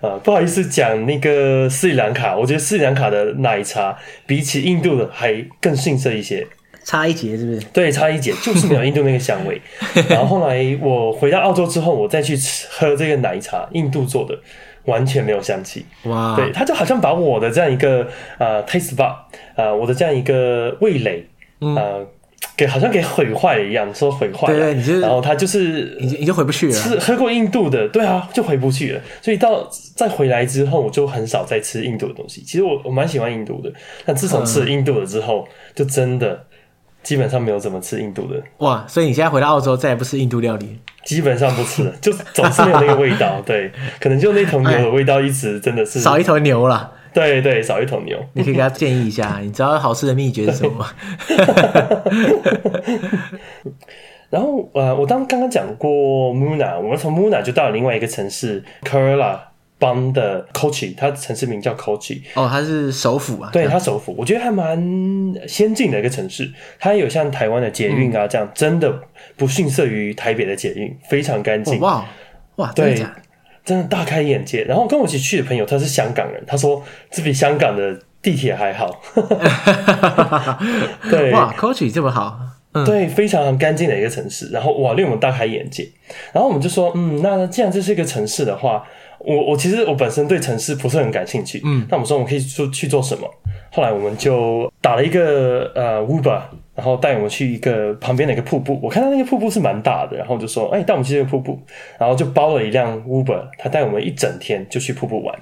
[0.00, 3.94] 啊，不好意思讲那个斯里兰卡，我觉得斯里兰卡的奶茶
[4.26, 6.46] 比起印度的还更逊色一些，
[6.84, 7.60] 差一截是不是？
[7.72, 9.60] 对，差一截，就是没有印度那个香味。
[10.08, 14.38] 然后后来我回到澳洲之后，我再去吃喝这个奶茶，印度做的
[14.84, 15.84] 完全没有香气。
[16.04, 18.06] 哇，对，他就好像把我的这样一个
[18.38, 19.14] 呃 taste bud
[19.56, 21.26] 呃，我的这样一个味蕾，
[21.60, 22.06] 呃。
[22.56, 26.72] 给好像给毁坏了一样，说毁坏了，对对，你就然后他就是你你就回不去了。
[26.72, 29.00] 吃喝过印度的，对啊，就回不去了。
[29.20, 32.42] 所以到再回来之后，我就很少再吃印度的东西。
[32.42, 33.72] 其实我我蛮喜欢印度的，
[34.04, 36.44] 但自从吃了印度的之后，嗯、就真的
[37.04, 38.42] 基本上没有怎么吃印度的。
[38.58, 40.80] 哇，所以你现在回到澳洲，再也不吃印度料理？
[41.04, 43.40] 基本上不吃了，就总是没有那个味道。
[43.46, 46.90] 对，可能就那头牛的味道一直真的是少一头牛了。
[47.12, 48.18] 对对，少一头牛。
[48.32, 50.88] 你可以给他建议一下，你知道好吃的秘诀是什么吗？
[54.30, 55.88] 然后呃，我当刚刚讲过
[56.34, 59.38] Muna，我们从 Muna 就到了另外一个城市 Kerala
[59.78, 62.22] 邦的 Kochi，它城市名叫 Kochi。
[62.34, 63.50] 哦，它是首府啊。
[63.52, 64.78] 对，它首府，我觉得还蛮
[65.46, 66.50] 先进的一个城市。
[66.78, 69.00] 它有像台湾的捷运啊这样，真的
[69.36, 71.80] 不逊色于台北的捷运，非常干净。
[71.80, 72.04] 哇
[72.56, 73.04] 哇，对。
[73.64, 79.00] 真的大开眼界，然后跟我一起去的朋友他是香港人，他说这比香港的地铁还好。
[81.10, 82.38] 对，哇，Kochi 这么好，
[82.72, 85.88] 嗯、对，非常很干净的一个城市，然后哇，令我们大开眼界。
[86.34, 88.84] 然后我们就说，嗯，那既然这是一个城市的话，
[89.24, 93.28] 我我其实我本身对城市不是很感兴趣，嗯，那我们说我们可以去去做什么？
[93.72, 96.40] 后来我们就打了一个呃 Uber。
[96.76, 101.56] 然后带我们去一个旁边的一个瀑布，我看到那个瀑布是蛮大的，然后就说：“哎，带我们去这个瀑布。”
[102.00, 105.32] 然后就包了一辆 Uber，他带我们一整天就去瀑布玩。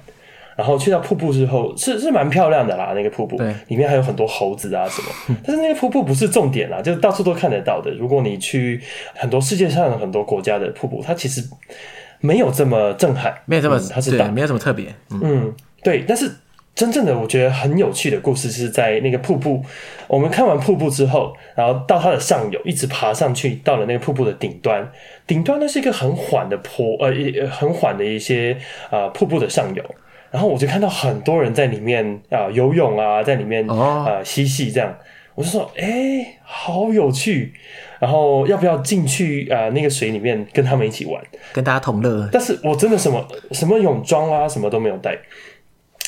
[0.55, 5.07] 然后去到瀑布之后，是是蛮漂亮的啦，那个瀑布，对，里面还有很多猴子啊什么。
[5.43, 7.89] 但是那个瀑布不是重点啦，就是到处都看得到的。
[7.89, 8.79] 如果你去
[9.15, 11.41] 很多世界上很多国家的瀑布，它其实
[12.23, 14.85] 没有这么震撼，没有这么，嗯、它是大，没有什么特别。
[15.11, 16.31] 嗯，嗯，对，但是。
[16.75, 19.63] 真正的我觉得很有趣的故事是在那个瀑布，
[20.07, 24.91] 我们看完瀑布之后，然后到它的上游，一直爬上去，到了那个瀑布的顶端。
[25.27, 27.13] 顶端呢是一个很缓的坡，呃，
[27.47, 28.57] 很缓的一些
[28.89, 29.83] 啊、呃、瀑布的上游。
[30.31, 34.97] 然后我就看到很多人在里面啊、呃、游泳啊，在里面啊、呃、嬉戏这样。
[35.35, 37.53] 我就说，哎、欸，好有趣。
[38.03, 41.23] 然后要不要进去啊、呃、那个水里面跟他们一起玩，
[41.53, 42.27] 跟大家同乐？
[42.33, 45.17] 但是我真的什么什么泳装啊，什么都没有带。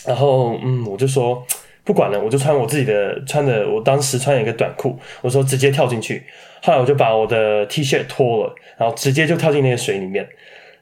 [0.06, 1.42] 然后，嗯，我就说
[1.86, 6.22] 不管了，我就穿我自己的，穿的我当时穿一个短裤，我说直接跳进去。
[6.62, 10.28] 后来我就把我的 T 恤脱了，然后直接就跳进那个水里面。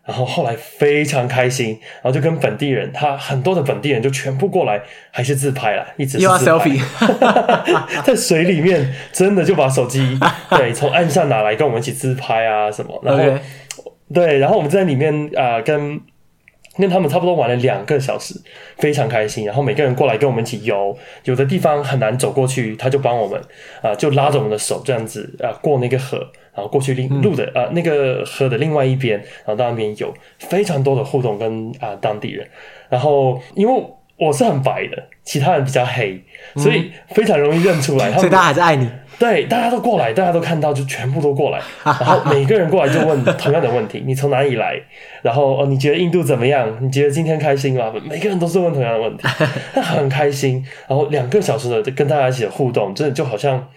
[0.05, 4.81] 然后后来非常开心，然后就跟本地人，他很多的本地人就全部过来，
[5.11, 6.69] 还是自拍啦，一直是自拍，
[8.03, 10.19] 在水里面真的就把手机
[10.51, 13.23] 对从岸上拿来跟我们一起自拍啊什么，然后。
[14.13, 15.99] 对，然后我们在里面啊、呃，跟
[16.77, 18.35] 跟他们差不多玩了两个小时，
[18.77, 19.43] 非常开心。
[19.43, 23.39] 然后每个人过来跟我们一起游，有的地方很难走过去，他就帮我们
[23.81, 32.47] 啊、呃，就拉着我们的手这样子啊、呃、过那个河，然后过去另路的呃、那个河的另外一边，然后到那边有，非常多的互动跟啊、呃、当地人。
[32.89, 33.83] 然后因为
[34.17, 36.21] 我是很白的，其他人比较黑，
[36.55, 38.11] 所以非常容易认出来。
[38.11, 38.87] 嗯、 所以大家还是爱你。
[39.19, 44.79] 对，大家都过来，大家都看到，就全部都过来， 然后每个人过来就问同样的问题：你从哪里来？
[45.21, 46.67] 然后哦，你觉得印度怎么样？
[46.81, 47.93] 你觉得今天开心吗？
[48.09, 49.27] 每个人都是问同样的问题，
[49.81, 50.63] 很开心。
[50.87, 53.67] 然后两个小时的跟大家一起的互动，真的就好像。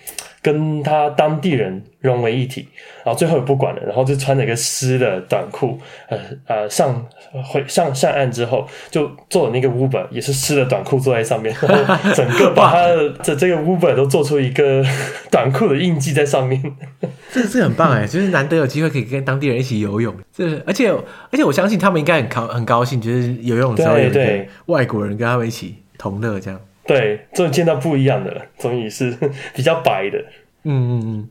[0.46, 2.68] 跟他当地人融为一体，
[3.04, 5.76] 然后最后也不管了，然后就穿了一个湿的短裤，
[6.08, 6.16] 呃
[6.46, 7.04] 呃上
[7.50, 14.84] 回上上岸之后，就坐了那个 Uber，也是湿的短裤坐在上面， 然后整个把他的这这个 Uber 都做出一个
[15.32, 16.62] 短裤的印记在上面。
[17.34, 26.60] 这这很棒哎，就是难得有机会可以跟当地人一起游泳，这而且而且我相信他们应该很高很高兴，就是游泳的时候有一个外国人跟他们一起同乐这样。
[26.86, 29.16] 对，终于见到不一样的了，终于是
[29.54, 30.18] 比较白的。
[30.62, 31.28] 嗯嗯嗯。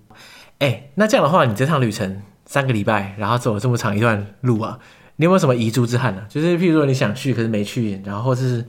[0.60, 4.80] 哎、那这样的话，你这趟旅程三个礼拜，然后走了这么长一段路啊，
[5.18, 6.28] 你有没有什么遗珠之憾呢、啊？
[6.30, 8.66] 就是譬如说你想去可是没去，然后或是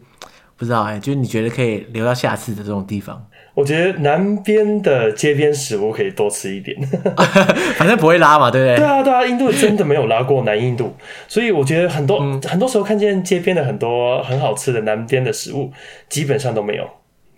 [0.57, 3.27] 不知道哎、就是你觉得可以留到下次的这种地方。
[3.57, 6.77] 我觉得南边的街边食物可以多吃一点，
[7.79, 8.77] 反正不会拉嘛，对不对？
[8.77, 10.95] 对啊，对啊，印度真的没有拉过南印度，
[11.27, 15.73] 所以我觉得很多、嗯、很多时候看见街边的很多很好吃的南边的食物，
[16.11, 16.87] 基本上都没有，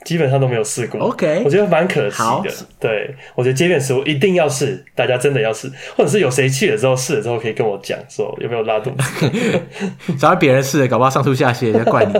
[0.04, 1.00] 基本上都没有试过。
[1.00, 2.24] OK，我觉得蛮可惜的。
[2.24, 2.44] 好
[2.80, 9.30] 对，我觉得街边食物一定要试，大家真的要试，或者是有谁去了之后试了之后可以跟我讲说有没有拉肚子。
[10.18, 12.12] 只要别人试了，搞不好上吐下泻，就怪你。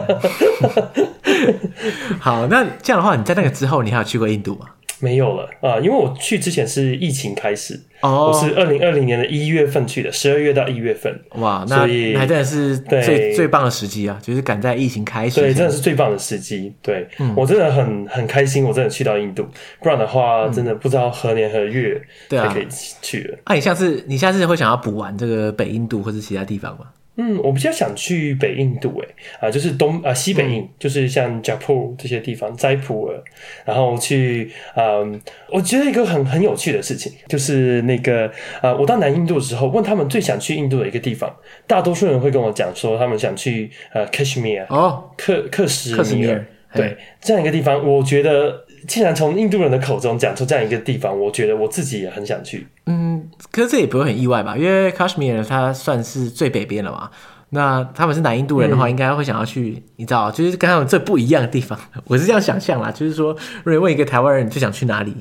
[2.20, 4.66] 好，那这样的话，你在那个之后，你还有去过印度吗？
[5.00, 11.16] 没有了啊，因为我去之前是疫情开始，哦，我是二零二零年的一月份去的，十二月到一月份。
[11.36, 11.82] 哇，那
[12.18, 16.74] 还真的是最对最棒的时机啊，就是赶在疫情开始，对，真的是最棒的时机。
[16.82, 19.46] 对，嗯、我真的很很开心，我真的去到印度，
[19.80, 22.66] 不然的话，真的不知道何年何月才可以
[23.00, 23.38] 去了。
[23.46, 26.86] 那、嗯啊、你下次你下次会想要补完这个北印度或者其他地方吗？
[27.20, 29.08] 嗯，我比较想去北印度，诶，
[29.40, 33.20] 啊，就是东啊西北印，嗯、就是像加普这些地方，斋普尔，
[33.64, 38.30] 然后去，嗯，我觉得一个很很有趣的事情，就是那个，
[38.62, 41.34] 啊，我到南印度的时候，问他们最想去印度的一个地方，
[41.66, 48.67] 大多数人会跟我讲说，他们想去呃，Kashmir 哦，克克什米尔，对，这样一个地方，我觉得。
[48.86, 52.66] 竟然从印度人的口中讲出这样一个地方，我觉得我自己也很想去。
[52.86, 54.56] 嗯，可是这也不会很意外吧？
[54.56, 57.10] 因为 Kashmir 它算是最北边了嘛。
[57.50, 61.78] 那他们是南印度人的话，应该会想要去，嗯、你知道，就是跟他们最不一样的地方。
[62.04, 65.14] 我是这样想象啦，就是说，如果问一个台湾人，你最想去哪里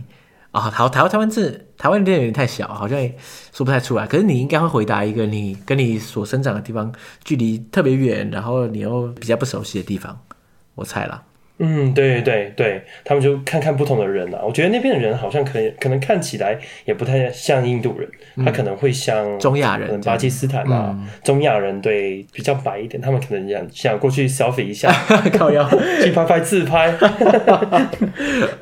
[0.52, 0.60] 啊？
[0.60, 3.16] 好台湾台湾这台湾的有点太小，好像也
[3.54, 4.06] 说不太出来。
[4.06, 6.92] 可是你应该会回答一个你跟你所生长的地方
[7.24, 10.20] 距离特别远，然后你又比较不熟悉的地方。
[10.76, 11.24] 我猜啦。
[11.60, 14.40] 嗯，对对对，他们就看看不同的人啊。
[14.44, 24.92] 我觉得那边的人好像可能可能看起来也不太像印度人，嗯、他可能会像中亚人，巴基斯坦啊，嗯、中亚人对比较白一点，他们可能想想过去 selfie 一下，
[25.34, 25.68] 靠腰
[26.04, 26.94] 去拍拍自拍。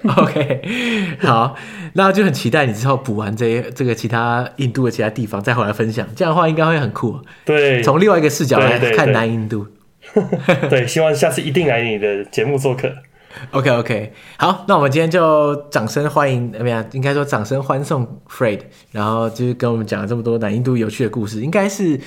[0.17, 0.61] OK，
[1.19, 1.55] 好，
[1.93, 7.19] 那就很期待你之后补完这这个其他印度的其他地方再回来分享，这样的话应该会很酷。
[7.43, 9.63] 对，从另外一个视角来看南印度。
[9.65, 9.74] 对，
[10.87, 12.91] 希望下次一定来你的节目做客。
[13.51, 16.85] OK OK，好，那我们今天就掌声欢迎，怎么样？
[16.93, 18.61] 应该说掌声欢送 Fred，
[18.91, 21.99] 然后就是跟我们讲了这么多南印度有趣的故事，应该是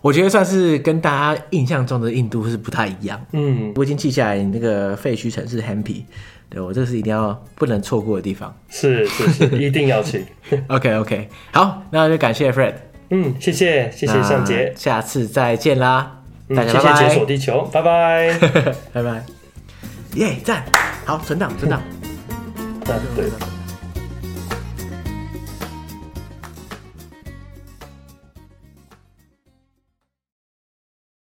[0.00, 3.20] 我觉得算是跟大家印象中的印度是不太一样。
[3.32, 6.04] 嗯，我已经记下来，你那个废墟城市 Happy，
[6.48, 8.56] 对，我这个是一定要不能错过的地方。
[8.70, 10.24] 是是是，一定要去。
[10.68, 12.74] OK OK，好，那就感谢 Fred。
[13.10, 16.21] 嗯，谢谢谢谢尚杰，下次再见啦。
[16.52, 18.38] 嗯、大家拜拜，谢谢解锁地球，拜拜，
[18.92, 19.24] 拜拜，
[20.14, 20.64] 耶，赞，
[21.04, 21.80] 好，存档，存档，
[22.58, 23.61] 嗯，对。